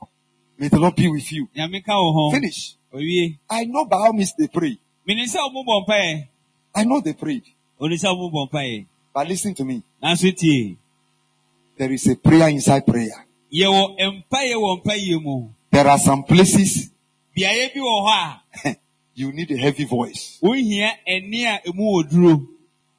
[0.57, 1.48] May the Lord be with you.
[1.57, 2.31] Nyame ka wo ho.
[2.31, 2.76] Finish.
[2.93, 3.38] Owie.
[3.49, 4.77] I know by how means they pray.
[5.07, 6.27] Menim sɛ ɔmo bɔ mpaeɛ.
[6.73, 7.43] I know they prayed.
[7.81, 8.85] Onim sɛ ɔmo bɔ mpaeɛ.
[9.14, 9.84] But listen to me.
[10.02, 10.77] Nanso tie.
[11.77, 13.26] There is a prayer inside prayer.
[15.72, 16.91] Yɛwɔ mpaeɛ wɔ mpaeɛ mu There are some places
[17.35, 18.35] beaeɛ bi wɔ hɔ
[18.65, 18.76] a
[19.15, 20.39] you need a heavy voice.
[20.41, 22.48] wohia ɛne a emu wɔ duro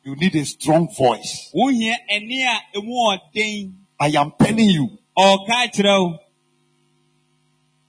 [0.05, 1.51] You need a strong voice.
[1.55, 4.99] wohia ɛne a emu wɔ den I am telling you.
[5.17, 6.19] ɔka kyerɛ wo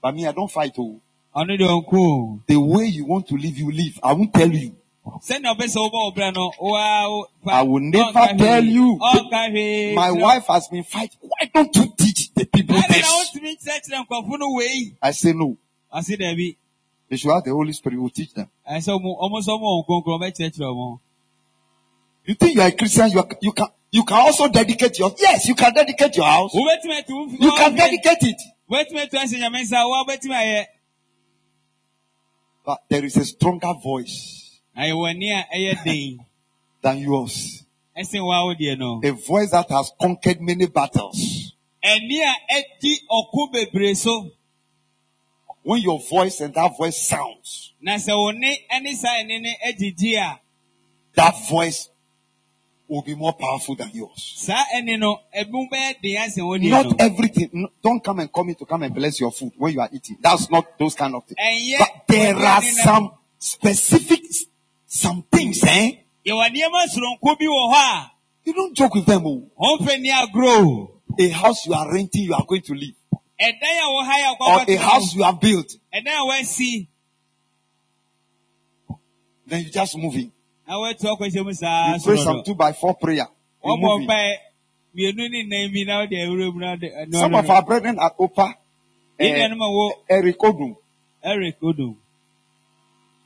[0.02, 0.74] But me, I don't fight.
[0.78, 1.00] Oh.
[1.34, 3.98] ɔno deɛ ɔnko o The way you want to live, you live.
[4.02, 4.76] I won't tell you.
[5.06, 8.70] sɛnea ɔpɛ sɛ wobɔ wo berɛ no woa wo I will never ɔnka tell hwee.
[8.70, 8.98] you.
[9.00, 10.22] ɔnka hwee My kyerɛ wo.
[10.22, 11.18] wife has been fighting.
[11.22, 13.06] Why don't you teach the people this?
[13.06, 15.56] wontumi nkyerɛkyerɛ no I say no.
[17.08, 18.48] They should have the Holy Spirit will teach them.
[18.68, 21.00] ɛsɛ ɔmo ɔmo nso ɔmo wɔ nkronkron ɔbɛkyerɛkyerɛ ɔmo
[22.26, 23.10] You think you are a Christian?
[23.10, 25.46] You, are, you can you can also dedicate your yes.
[25.46, 26.52] You can dedicate your house.
[26.54, 28.40] wobɛtumi atu wo fi- You can dedicate it.
[28.70, 30.64] wobɛtumi atu ahyɛ nyame nsa wo wobɛtumi ayɛ
[32.64, 36.18] But there is a stronger voice na yɛwɔ ani a ɛyɛ
[36.82, 37.62] than yours.
[37.96, 41.43] ɛsen wa wo deɛ no A voice that has conquered many battles.
[41.84, 44.30] Ani a ɛdi ɔko bebree so
[45.66, 50.16] When your voice and that voice sounds, na sɛ wo ɛne saa ɛne ne agyigyi
[50.18, 50.40] a
[51.14, 51.88] that voice
[52.86, 54.34] will be more powerful than yours.
[54.36, 57.48] saa ɛne no ɛbi bɛyɛ den asen wo deɛ Not everything.
[57.52, 59.88] no, Don't come and call me to come and bless your food when you are
[59.92, 60.18] eating.
[60.20, 61.38] That's not those kind of things.
[61.40, 64.20] ɛnyɛ But there are some specific,
[64.86, 65.92] some things, eh?
[66.26, 68.10] yɛwɔ nneɛma soronko bi wɔ hɔ a
[68.44, 69.26] You don't joke with them.
[69.26, 69.50] Oh.
[69.58, 72.94] ɔmfɛ ni agorɔ A house you are renting, you are going to live.
[73.40, 75.76] a wɔ ha yɛ Or a house you have built.
[75.92, 76.86] ɛdan a wɔasi
[79.46, 80.32] Then you just move in.
[80.66, 83.26] na wɔatu akɔhyɛ mu saa You pray some two by four prayer.
[83.64, 84.06] You wɔbɔ move in.
[84.08, 84.36] mpae
[84.94, 87.98] mmienu ne nnan bi na wɔde awura mu na wɔde ɛno Some of our brethren
[88.00, 88.54] at Opa,
[89.18, 90.76] eh, ɛno ma wɔ Eric Odum,
[91.22, 91.96] eric odum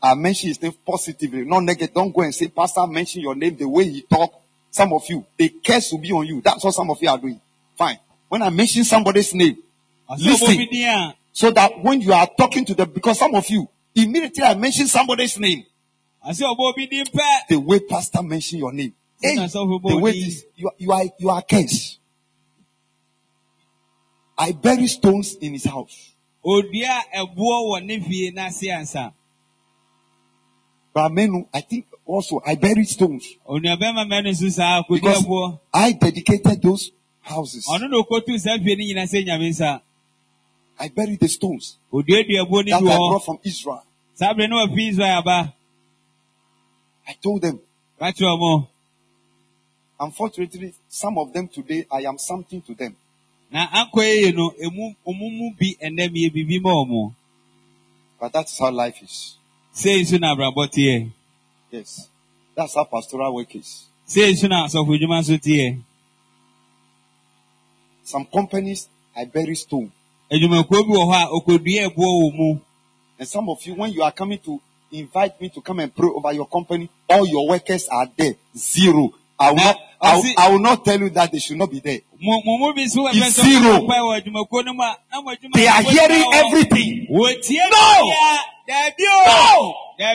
[0.01, 1.93] I mention his name positively, not negative.
[1.93, 4.33] Don't go and say, Pastor, mention your name the way he talk.
[4.71, 6.41] Some of you, the curse will be on you.
[6.41, 7.41] That's what some of you are doing.
[7.79, 8.01] Fine.
[8.29, 9.57] When I mention somebody's name,
[10.19, 10.49] Listen.
[10.49, 13.49] ɔbɔ bi din a so that when you are talking to them, because some of
[13.49, 15.65] you, immediately I mention somebody's name,
[16.27, 18.93] ɔsɛ ɔbɔ bi din pɛ the way pastor mention your name,
[19.23, 21.99] hey, Sina sɔfo bɔ the way this, you, you are, you are cursed.
[24.37, 26.15] I bury stones in his house.
[26.45, 29.13] odua ɛboɔ wɔ ne fie
[30.93, 35.93] But Amenu, I think also I buried stones onuabɛrima mɛno nso saa kodua because I
[35.93, 36.91] dedicated those
[37.29, 37.67] houses.
[37.69, 39.81] ɔno na okotu saa fie no nyinaa sɛ nyame nsa
[40.81, 43.83] I buried the stones oduadua boɔ no that I brought from Israel.
[44.15, 45.55] saa bere no wafi israel aba
[47.11, 47.59] I told them,
[49.99, 52.95] unfortunately, some of them today, I am something to them.
[53.51, 57.15] na ankɔ yie no emu ɔmo mu bi ɛnɛ mi yɛ bibi ma ɔmo
[58.21, 59.37] But that's how life is.
[59.73, 61.11] sei nso na abrabɔ teɛ
[61.71, 62.09] Yes.
[62.55, 63.85] That's how pastoral work is.
[64.07, 65.81] sei nso na asɔfo dwuma nso teɛ
[68.09, 69.93] Some companies, I bury stone.
[70.33, 72.61] adwumakuo bi wɔ hɔ a okodua ɛboɔ wɔ mu
[73.19, 74.59] And some of you, when you are coming to
[74.93, 78.35] invite me to come and pray over your company, all your workers are there.
[78.57, 79.11] Zero.
[79.39, 81.71] I will, Now, not, I, will, I will not tell you that they should not
[81.71, 82.01] be there.
[82.19, 83.81] mo mo mu bi nso wɔ It's zero.
[83.81, 87.07] ɔmo wɔ adwumakuo no mu a na mo adwuma They are hearing everything.
[87.11, 88.13] No!
[89.99, 90.09] No!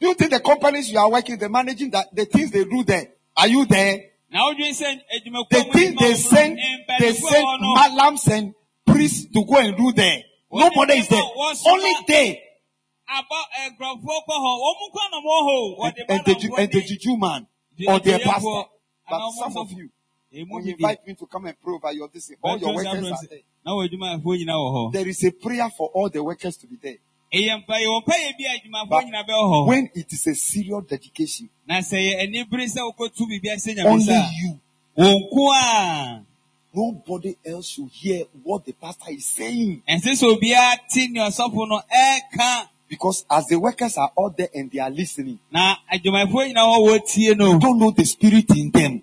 [0.00, 2.84] Do you think the companies you are working, the managing that the things they do
[2.84, 4.04] there, are you there?
[4.30, 6.58] Na wodwen sɛ adwumakuo The nyinaa they send,
[6.98, 8.54] they wɔ send hɔ no, malams and
[8.86, 10.22] priests to go and do there.
[10.52, 11.22] Nobody is there.
[11.66, 12.42] Only they
[13.08, 13.38] aba
[13.70, 14.50] nkurɔfoɔ kɔ hɔ.
[14.52, 15.42] Eh, wɔn mu kɔ na wɔn
[15.86, 17.46] and, and the, and the Juju man
[17.88, 18.64] or their the pastor.
[19.08, 19.88] But some of you,
[20.48, 23.26] when you invite me to come and pray over your this, all your workers are
[23.30, 23.40] there.
[23.64, 24.92] Na wɔn adwumafoɔ nyinaa wɔ hɔ.
[24.92, 26.98] There is a prayer for all the workers to be there.
[28.88, 29.04] But
[29.68, 31.48] when it is a serious dedication,
[33.86, 34.04] only
[34.42, 34.58] you.
[36.74, 39.82] Nobody else should hear what the pastor is saying.
[42.88, 45.38] Because as the workers are all there and they are listening,
[47.52, 49.02] you don't know the spirit in them.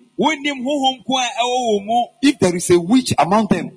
[2.22, 3.70] If there is a witch among them,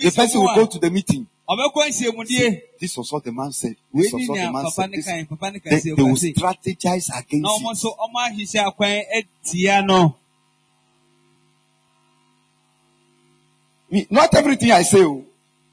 [0.00, 1.26] the person will go to the meeting.
[1.48, 3.76] Ɔbɛkɔ nhyiamudie This was what the man said.
[3.92, 4.90] This wei was ni what the nea man papa said.
[4.90, 7.60] ne This, kan papa ne kan they, sɛ they will ɔkɔse strategize na against ɔmo
[7.60, 7.70] you.
[7.72, 10.16] nso ɔmo ahyehyɛ akwan atia no
[13.90, 15.02] Me, Not everything I say.
[15.04, 15.24] oh.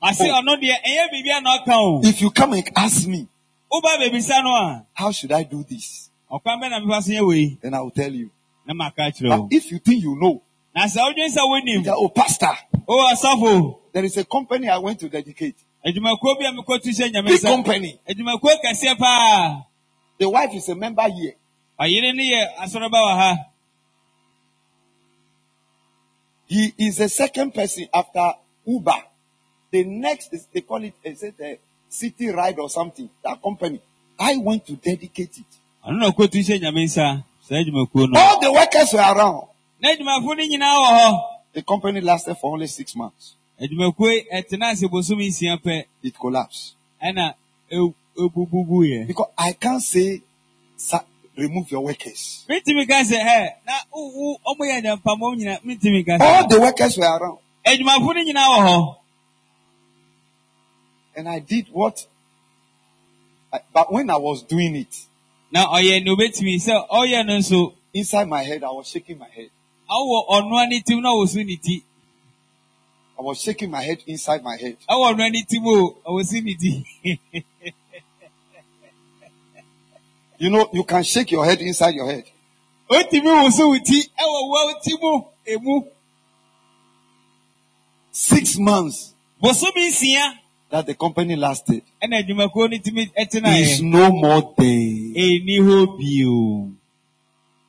[0.03, 0.41] ase Oh.
[0.41, 3.27] ɔno deɛ ɛyɛ biribi a na ɔka o If you come and ask me,
[3.71, 6.09] woba bebisa no a how should I do this?
[6.31, 8.29] ɔkwan bɛ na mefa so yɛ wei Then I will tell you.
[8.67, 10.41] na maka kyerɛ But wo if you think you know,
[10.75, 12.51] na sɛ wodwen sɛ wonim that, oh, pastor,
[12.91, 15.55] Oh, o ɔsɔfo there is a company I went to dedicate.
[15.85, 17.99] adwumakuo bi a mekɔtu hyɛ nyame Big company.
[20.17, 21.35] The wife is a member here.
[21.79, 23.45] ɔyere ne yɛ asɔrɔba
[26.47, 28.33] He is the second person after
[28.65, 29.03] Uber.
[29.69, 31.59] The next is they call it is it a
[31.89, 33.07] city ride or something.
[33.23, 33.79] That company.
[34.19, 35.45] I went to dedicate it.
[35.87, 39.47] ɔno na kotu hyɛ nyame nsa saa adwumakuo no All the workers were around.
[41.55, 43.33] Na adwumafo no nyinaa wɔ hɔ The company lasted for only six months.
[43.61, 46.75] adwumakuo yi ɛtena ase bosom nsia pɛ It collapsed.
[49.07, 50.21] Because I can't say
[50.77, 51.03] sa-
[51.35, 52.45] remove your workers.
[52.49, 56.59] mentumi ka sɛ ɛ na wo- wo- ɔmo yɛ nyampamɔ nyina mentumi ka All the
[56.59, 57.39] workers were around.
[57.65, 58.95] adwumafo no nyinaa wɔ hɔ
[61.15, 62.05] And I did what
[63.51, 65.05] I- but when I was doing it,
[65.51, 69.27] now, ɔyɛ ne obetumi sɛ ɔyɛ no nso inside my head, I was shaking my
[69.27, 69.49] head.
[69.89, 71.83] Awɔ ɔnoa ne tim na wɔso ne ti
[73.17, 74.77] I was shaking my head inside my head.
[74.89, 77.19] awɔ ɔnoa ne tim o ɔwɔsi ne ti
[80.41, 82.23] You know, you can shake your head inside your head.
[82.89, 85.83] otumi woso wo ti ɛwɔ wɔn ti mu emu
[88.11, 89.13] Six months
[90.71, 91.81] that the company lasted.
[92.01, 94.65] ɛna adwumakuo no tumi ɛtena Is no more there.
[94.67, 96.71] ɛni hɔ bio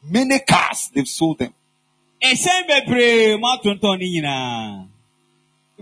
[0.03, 1.53] Many cars, they've sold them.
[2.21, 3.39] The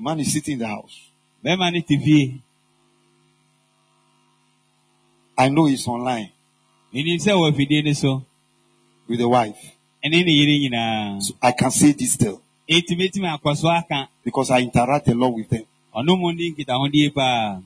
[0.01, 1.01] man is sitting in the house.
[1.45, 2.41] bɛrima ne te fie
[5.37, 6.31] I know he's online.
[6.95, 8.25] Menim sɛ wɔ afidie no so
[9.09, 9.73] with the wife.
[10.05, 14.09] ɛne ne yere nyinaa So I can say this still eti betumi akɔ so aka
[14.25, 15.65] because I interact a lot with them.
[15.95, 17.61] ɔno mu ne nkitahodie paa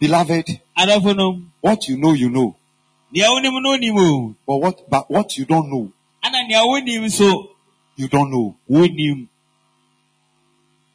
[0.00, 0.60] Beloved,
[1.60, 2.54] what you know, you know.
[3.12, 5.90] nea wonim no wonim o But what, but what you don't know,
[7.98, 8.56] ana nea wonim nso you don't know.
[8.70, 9.28] wonim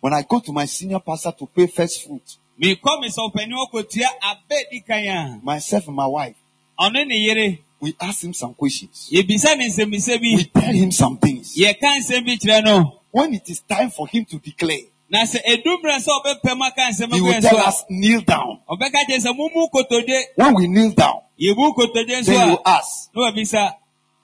[0.02, 4.08] When I go to my senior pastor to pay first fruit, me sɛ ɔpanin ɔkɔtua
[4.22, 6.36] abɛ di kan a myself and my wife,
[6.80, 9.10] ɔno ne yere we ask him some questions.
[9.12, 11.56] yɛbisa ne nsɛmbisa We tell him some things.
[11.56, 15.40] yɛka nsɛm bi kyerɛ no When it is time for him to declare, na sɛ
[15.46, 18.60] edu mmerɛ sɛ ɔbɛpɛ mu aka nsɛm he will tell us, kneel down.
[18.70, 22.70] ɔbɛka kyerɛ sɛ mumu kotodwe When we kneel down, yɛbu kotodwe nso then you a
[22.70, 23.10] ask,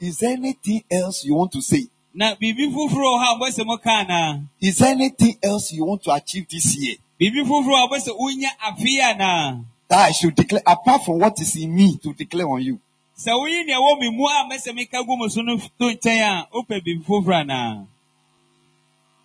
[0.02, 1.88] is there anything else you want to say?
[2.14, 6.11] Na biribi foforɔ wɔ hɔ a wɔbɛsɛ mo Is there anything else you want to
[6.11, 11.03] achieve this year biribi foforɔ a wɔbɛsɛ wonya afei anaa that I should declare apart
[11.06, 12.80] from what is in me to declare on you?
[13.18, 16.22] sɛ woyi nea ɛwɔ me mu a mɛsɛ meka gu mo so no to nkyɛn
[16.22, 17.86] a wopɛ biribi foforɔ anaa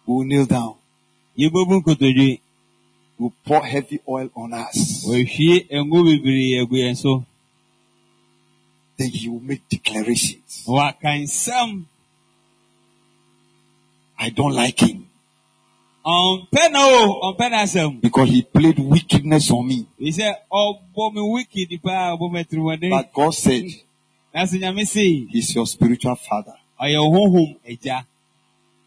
[0.06, 0.74] We will kneel down.
[1.38, 2.40] yɛbɛbu nkotodwe
[3.16, 5.04] We will pour heavy oil on us.
[5.06, 7.24] wɔahwie ngo bebree agu yɛn so
[8.96, 10.62] Then he will make declarations.
[14.24, 15.06] Na waka nsɛm I don't like him.
[16.04, 19.86] Ɔmpɛ na o ɔmpɛ because he played wickedness on me.
[20.00, 23.64] ɛyi sɛ ɔbɔ me wicked paa ɔbɔ me atirimuɔden But God said
[24.34, 26.54] nanso nyame se he's your spiritual father.
[26.80, 28.04] ɔyɛ wo honhom agya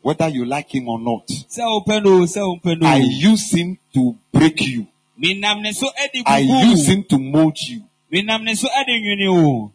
[0.03, 3.51] Whether you like him or not, sɛ wopɛ no o sɛ wompɛ no I use
[3.51, 4.85] him to break you.
[5.19, 7.83] menam ne so ade I use him to mold you.
[8.13, 9.71] menam ne so ade nwene o.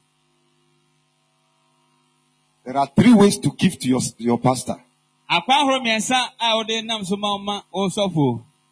[2.64, 4.80] There are three ways to give to your, your pastor
[5.36, 8.26] akwan ahorow mmiɛnsa a wode nam so ma ma wo sɔfo.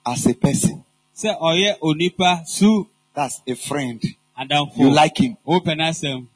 [0.06, 0.84] As a person.
[1.20, 2.86] sɛ ɔyɛ onipa su.
[3.14, 4.02] That's a friend.
[4.38, 4.76] adamfo.
[4.78, 5.36] You like him.
[5.46, 6.26] wopɛ n'asɛm.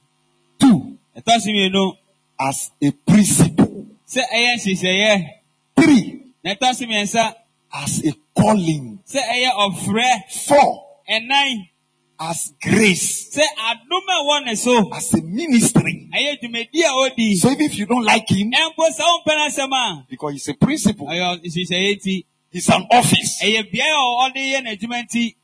[0.59, 1.97] Two, ɛtɔ so mmienu.
[2.41, 3.87] As a principle.
[4.09, 5.29] sɛ ɛyɛ nhyehyɛeɛ.
[5.77, 7.35] Three, na ɛtɔ so mmiɛnsa.
[7.73, 8.99] As a calling.
[9.07, 10.09] sɛ ɛyɛ ɔfrɛ.
[10.47, 11.69] Four, ɛnan
[12.19, 13.31] as grace.
[13.35, 16.09] sɛ adom a ɛwɔ ne so As a ministry.
[16.15, 20.07] ɛyɛ dwumadi a odi So even if you don't like him, ɛmpo sɛ wompɛ a
[20.09, 23.41] because he's a principle, ɔyɛ nhyehyɛeɛ nti he's an office.
[23.43, 25.35] ɛyɛ beaeɛ a ɔde yɛ n'adwuma nti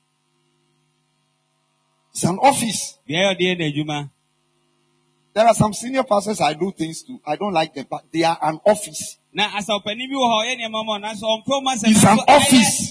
[2.13, 2.99] It's an office.
[3.09, 4.11] beaeɛ a ɔde yɛ
[5.33, 7.21] There are some senior pastors I do things to.
[7.25, 9.17] I don't like them, but they are an office.
[9.33, 12.91] na asawpanin bi wɔ hɔ ɔyɛ nneɛma ma ɔnanso ɔmpɛ ɔmo asɛm It's an office.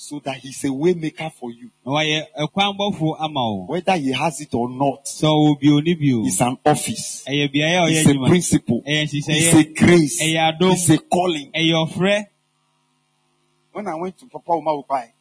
[0.00, 1.70] so that he's a waymaker for you.
[1.84, 5.80] na wayɛ ɛkwan bɔfo ama wo Whether he has it or not, sɛ ɔwɔ bio
[5.80, 7.24] ne bio it's an office.
[7.28, 8.82] ɛyɛ a ɔyɛ It's a principle.
[8.86, 10.18] It's a grace.
[10.22, 11.52] It's a calling.
[13.72, 15.12] When I went to Papa Uma Upai,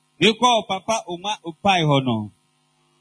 [0.67, 2.31] papa oma opae hɔ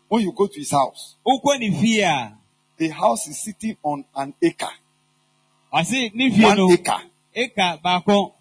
[0.09, 2.35] when you go to his house, wokɔ ne fie
[2.77, 4.67] the house is sitting on an acre,
[5.73, 7.03] ɔse ne fie one acre.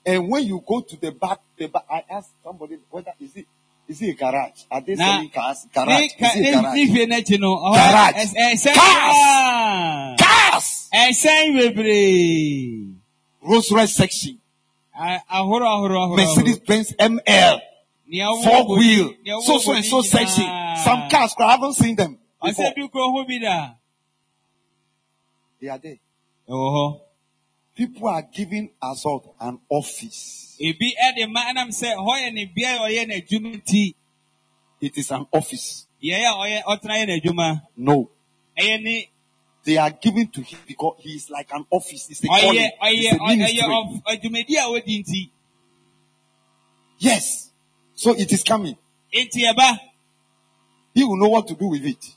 [0.06, 3.46] And when you go to the back The, ba- I asked somebody whether is it
[3.88, 4.64] is it a garage?
[4.70, 5.06] Are they Nah.
[5.16, 5.66] selling cars?
[5.74, 5.90] Garage.
[5.90, 6.76] Ne Is it a ne- garage?
[6.76, 8.16] ne fie n'akyi no, ɔhɔ- Garage.
[8.16, 9.16] ɛs- ɛsɛn Cars.
[9.16, 10.18] koraa.
[10.20, 10.90] Cars.
[10.94, 12.94] Ɛsɛn bebree.
[13.42, 14.40] Rolls Royce section.
[15.00, 16.16] A- Ahorow ahorow ahorow.
[16.18, 17.62] Mercedes Benz ML.
[18.44, 19.14] Four wheel.
[19.44, 20.44] So so and so section.
[20.84, 22.18] Some cars, I haven't seen them.
[22.44, 22.74] Ɔsɛ Before.
[22.76, 23.70] bi kuro ho bi da.
[25.62, 25.98] They are there.
[26.50, 27.00] Ɛwɔ hɔ.
[27.76, 30.47] People are giving assault an office.
[30.60, 33.94] Ebi ɛde ma ɛnam sɛ hɔ yɛ ne bea a ɔyɛ n'adwuma nti
[34.82, 35.88] It is an office.
[36.02, 37.62] yɛyɛ a ɔyɛ ɔtena yɛ n'adwuma.
[37.78, 38.10] No.
[38.58, 39.10] Ɛyɛ ne
[39.64, 42.10] They are giving to him because he is like an office.
[42.10, 42.56] It's a calling.
[42.56, 45.30] ɔyɛ ɔyɛ ɔyɛ adwumadi a wɔdi nti.
[47.00, 47.52] Yes.
[47.94, 48.78] So it is coming.
[49.14, 49.80] Nti ɛba
[50.94, 52.17] He will know what to do with it.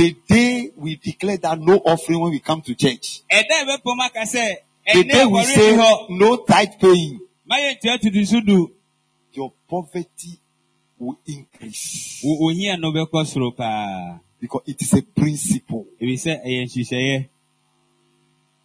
[0.00, 3.20] The day we declare that no offering when we come to church.
[3.30, 4.56] Ɛda a ɛbɛpɔm aka sɛ
[4.94, 5.76] The day we say
[6.08, 7.20] no tithe paying.
[7.44, 8.72] Ma yɛ ntua tutu so du.
[9.34, 10.40] Your poverty
[10.98, 12.22] will increase.
[12.24, 14.20] Wo ohia no bɛkɔ soro paa.
[14.40, 15.86] Because it is a principle.
[16.00, 17.28] Ebi sɛ ɛyɛ nhyehyɛeɛ.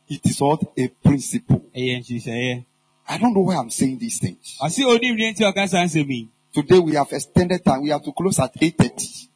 [0.08, 1.66] It is what a principle.
[1.76, 4.58] I don't know why I'm saying these things.
[4.62, 6.30] Ɔse onim deɛ nti ɔka saa nsɛm.
[6.54, 7.82] Today we have extended time.
[7.82, 9.28] We have to close at 8.30.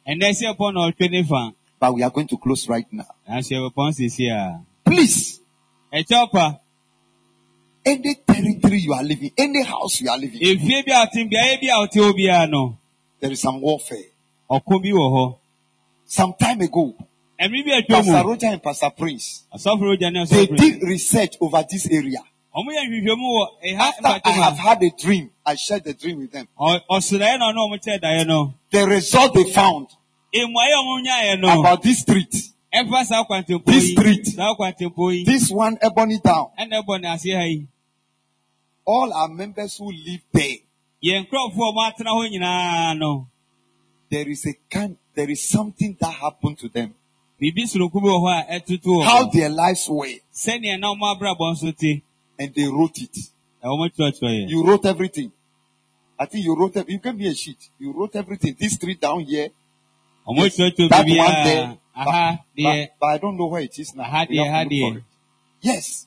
[1.80, 1.86] Ɛnɛ sɛ ɛpɔ na ɔtwe ne fa.
[1.86, 3.06] But we are going to close right now.
[3.28, 4.60] Nanso ɛbɛpɔn sisi a.
[4.84, 5.40] Please,
[5.92, 6.58] Ɛkyɛ ɔpa.
[7.86, 11.60] any territory you are living, any house you are living, Efie bi a ɔte beaeɛ
[11.60, 12.76] bi a ɔte hɔ biara no.
[13.20, 13.98] there is some warfare.
[14.50, 15.36] Ɔko bi wɔ hɔ.
[16.06, 16.94] Some time ago,
[17.40, 18.30] Ɛmi bi atwa Pastor mu.
[18.30, 20.56] Roger and Pastor Prince, Asɔfo ogya ne they asɔfo.
[20.56, 22.18] did research over this area.
[22.54, 24.32] Ɔmo yɛ nhwehwɛmu wɔ ɛha After I mpatoma.
[24.42, 26.48] have had a dream, I shared the dream with them.
[26.58, 28.54] Ɔ- Ɔsraeɛ na ɔno ɔmo kyerɛ daeɛ no.
[28.70, 29.86] The result they found
[30.34, 31.60] Mmuaeɛ a ɔmo nyaeɛ no.
[31.60, 32.34] about this street,
[32.72, 34.26] Ɛfa saa kwantempɔ This street.
[34.26, 35.24] Saa kwantempɔ yi.
[35.24, 37.66] this one, Ebony Town, Ɛna ɛbɔ ne aseɛ ha yi.
[38.86, 40.56] all our members who live there,
[41.04, 43.26] Yɛn nkurɔfoɔ a ɔmo atena hɔ nyinaa no.
[44.08, 46.94] there is a kind, there is something that happened to them.
[47.40, 51.16] Biribi sononko bi wɔ hɔ a ɛtutu wɔ How their lives were, Sɛnea na ɔmo
[51.18, 52.02] abrabɔ nso te.
[52.38, 53.16] and they wrote it.
[53.64, 54.48] Ɛwɔ mo kyerɛkyerɛ yɛ.
[54.48, 55.32] You wrote everything.
[56.18, 57.70] I think you wrote, you gave me a sheet.
[57.78, 58.54] You wrote everything.
[58.58, 59.48] This street down here,
[60.26, 61.78] Kyerɛkyerɛ that one there.
[62.56, 64.04] But, but I don't know where it is now.
[64.04, 65.02] Aha deɛ, have aha to look deɛ.
[65.60, 66.06] Yes.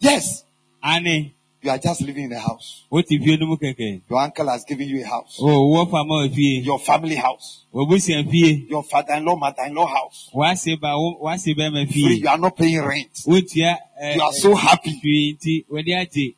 [0.00, 0.44] Yes.
[0.84, 1.32] Ane.
[1.62, 2.84] You are just living in a house.
[2.90, 4.00] Wote fie no mu kɛkɛ.
[4.08, 5.36] Your uncle has given you a house.
[5.40, 6.60] O wɔ fama wɔ fie.
[6.64, 7.64] Your family house.
[7.72, 10.30] Your father-in-law, mother-in-law house.
[10.34, 12.16] Wase ba wo- wase bɛrima Free.
[12.20, 13.12] You are not paying rent.
[13.26, 15.66] Ɛɛ You are so happy.
[15.70, 16.34] wɔde agye.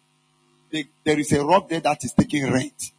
[0.70, 2.90] There- There is a rock there that is taking rent.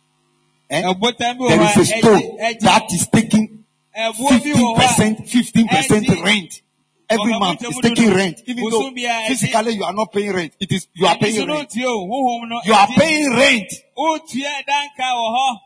[0.70, 0.82] Eh?
[0.82, 3.63] Wɔ There hɔ a stone that is taking
[3.98, 6.62] Ɛboɔ bi wɔ hɔ a 15%, 15% rent.
[7.10, 8.42] Every month mo is taking rent.
[8.48, 9.28] Even though Bùsùn bí a ẹ̀jẹ̀.
[9.28, 10.54] physically you are not paying rent.
[10.60, 11.70] It is, you are paying rent.
[11.70, 12.66] sọ tí o huhum.
[12.66, 13.72] You are paying rent.
[13.98, 15.60] Wotua danka wɔ hɔ.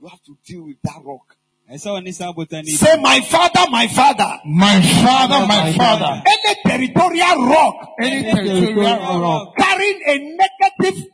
[0.00, 1.36] You have to deal with that rock.
[1.72, 2.70] Ɛsɛ wɔn nisa botan ni.
[2.72, 4.38] Say, my father, my father.
[4.44, 6.22] My father, my father.
[6.24, 11.04] Any territorial rock Any territorial rock carrying a negative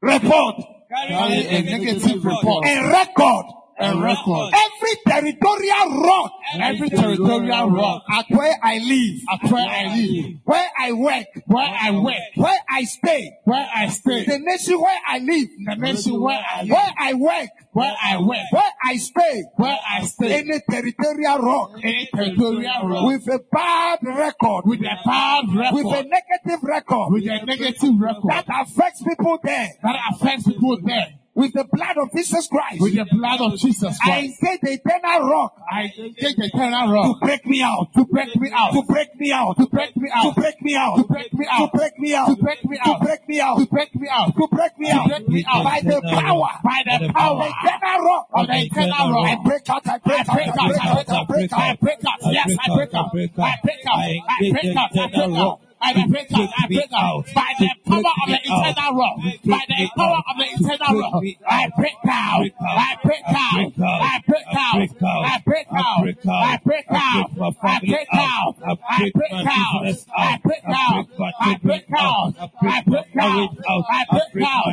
[0.00, 0.56] report
[0.88, 3.46] carrying a negative report A record.
[3.78, 4.52] And record.
[4.54, 10.68] Every territorial rock Every territorial rock at where I live, at where I live, where
[10.78, 15.18] I work, where I work, where I stay, where I stay, the nation where I
[15.18, 19.44] live, the nation where I live, where I work, where I work, where I stay,
[19.56, 24.96] where I stay, any territorial rock any territorial rock with a bad record, with a
[25.04, 25.74] bad record.
[25.74, 30.78] with a negative record with a negative record that affects people there, that affects people
[30.82, 34.00] there, with the blood of Jesus Christ, with the blood of Jesus Christ.
[34.02, 34.42] I Christ.
[34.42, 37.20] engage the eternal rock I take the eternal rock.
[37.20, 40.10] to break me out, to break me out, to break me out, to break me
[40.14, 40.22] out.
[40.24, 41.58] to break me out, to break me out.
[41.58, 42.86] to break me out, to break me out.
[42.86, 45.64] to break me out, to break me out, to break me out, break me out
[45.64, 49.26] by the power, by the power eternal rock of the eternal rock.
[49.26, 51.70] I break out, I break I break out, I break out, out, I break I
[51.70, 51.80] out.
[51.80, 55.60] break out, yes, I break out, I break out, I break out, I break out,
[55.84, 56.48] I break out.
[56.56, 59.90] I break out, I break out by the power of the eternal rock, by the
[59.96, 61.22] power of the eternal rock.
[61.46, 66.44] I break out, I break out, I break out, I break out, I break out.
[66.44, 67.26] I break out.
[67.34, 68.56] I I break out.
[68.62, 68.82] I out.
[68.82, 68.94] break out.
[68.94, 69.94] I break out.
[70.14, 70.74] I I break out.
[70.74, 71.14] I break out!
[71.40, 72.34] I break out!
[72.38, 73.44] I break out.
[73.44, 73.90] I break out.
[73.90, 74.70] I break out.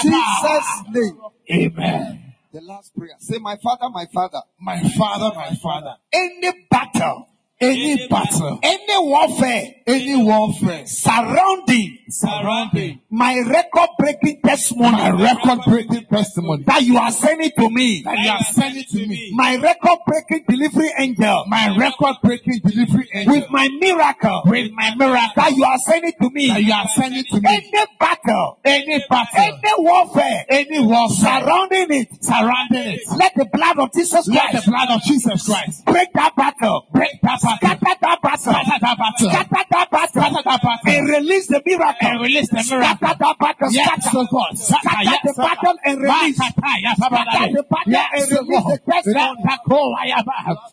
[0.01, 1.19] In Jesus' name.
[1.51, 2.33] Amen.
[2.51, 3.15] The last prayer.
[3.19, 4.41] Say, my father, my father.
[4.59, 5.95] My father, my father.
[6.11, 7.28] Any battle,
[7.61, 16.05] Any battle, any warfare, any warfare surrounding surrounding my record breaking testimony, my record breaking
[16.05, 19.99] testimony that you are sending to me, that you are sending to me, my record
[20.07, 25.51] breaking delivery angel, my record breaking delivery angel, with my miracle, with my miracle that
[25.51, 29.37] you are sending to me, that you are sending to me, any battle, any battle,
[29.37, 34.63] any warfare, any warfare surrounding it, surrounding it, let the blood of Jesus let the
[34.71, 38.97] blood of Jesus Christ break that battle, break that battle, scatter that battle, scatter that
[38.97, 42.97] battle, scatter that battle, scatter that battle, and release the miracle, and release the miracle.
[42.97, 44.57] scatter that battle, Yes, oh God.
[44.57, 49.43] scatter Yes, the battle and release, scatter the battle Yes, and release the testimony.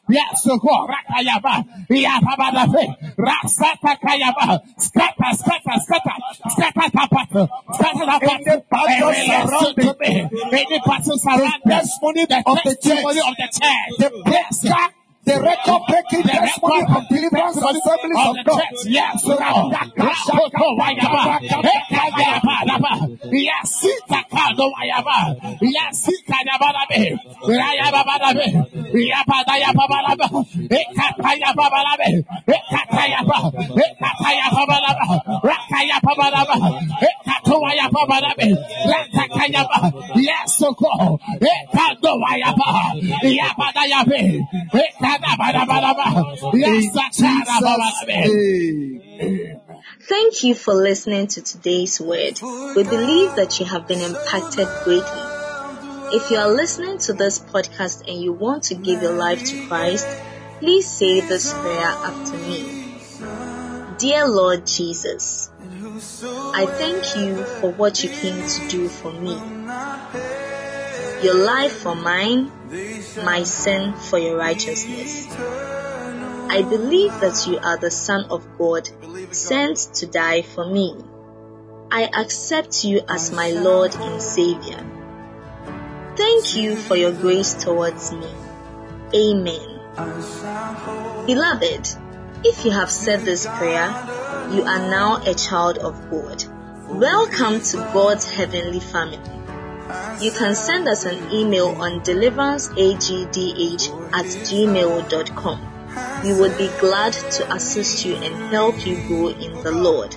[0.08, 0.90] Yes, oh God.
[0.90, 1.54] Rakayaba.
[1.90, 2.84] Yapabadafe.
[3.16, 4.60] Rasatakayaba.
[4.78, 6.16] Scatter, scatter, scatter.
[6.48, 7.48] Scatter that battle.
[7.74, 9.08] Scatter that battle.
[9.10, 10.12] And release to me.
[10.52, 13.28] Any battle surrounding The testimony the of the testimony church.
[13.28, 13.48] of the
[14.68, 14.92] church.
[15.26, 18.62] The record breaking The testimony of deliverance assemblies of God.
[18.86, 19.74] Yes, Lord.
[19.98, 21.42] Rakokoayaba.
[21.66, 22.30] Ekayaba.
[23.34, 25.18] Yasitakadoayaba.
[25.66, 27.02] Yasikayabarabe.
[27.42, 28.46] Rayababarabe.
[28.94, 30.26] Yabadayababarabe.
[30.70, 32.08] Ekatayababarabe.
[32.46, 33.38] Ekatayaba.
[33.82, 35.04] Ekatayababarabe.
[35.42, 36.58] Rakayababarabe.
[37.02, 38.46] Ekatoayababarabe.
[38.86, 39.78] Ratakayaba.
[40.22, 41.18] Yes, oh God.
[45.16, 46.04] Ekadoayaba.
[46.04, 46.04] Yabadayabe.
[46.04, 46.06] Ekadabarabaraba.
[46.54, 48.18] Yasakadabarabe.
[49.18, 49.56] Hey.
[50.08, 52.40] Thank you for listening to today's word.
[52.76, 55.22] We believe that you have been impacted greatly.
[56.12, 59.66] If you are listening to this podcast and you want to give your life to
[59.66, 60.06] Christ,
[60.60, 62.84] please say this prayer after me.
[63.98, 69.34] Dear Lord Jesus, I thank you for what you came to do for me.
[71.22, 72.52] Your life for mine,
[73.24, 75.26] my sin for your righteousness.
[76.48, 78.88] I believe that you are the Son of God,
[79.30, 80.96] sent to die for me.
[81.90, 84.84] I accept you as my Lord and Savior.
[86.16, 88.28] Thank you for your grace towards me.
[89.14, 89.80] Amen.
[91.26, 91.88] Beloved,
[92.44, 93.88] if you have said this prayer,
[94.50, 96.44] you are now a child of God.
[96.88, 99.45] Welcome to God's heavenly family.
[100.20, 105.72] You can send us an email on deliveranceagdh at gmail.com.
[106.24, 110.16] We would be glad to assist you and help you grow in the Lord.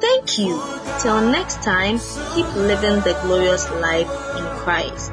[0.00, 0.62] Thank you.
[1.00, 1.98] Till next time,
[2.34, 5.12] keep living the glorious life in Christ.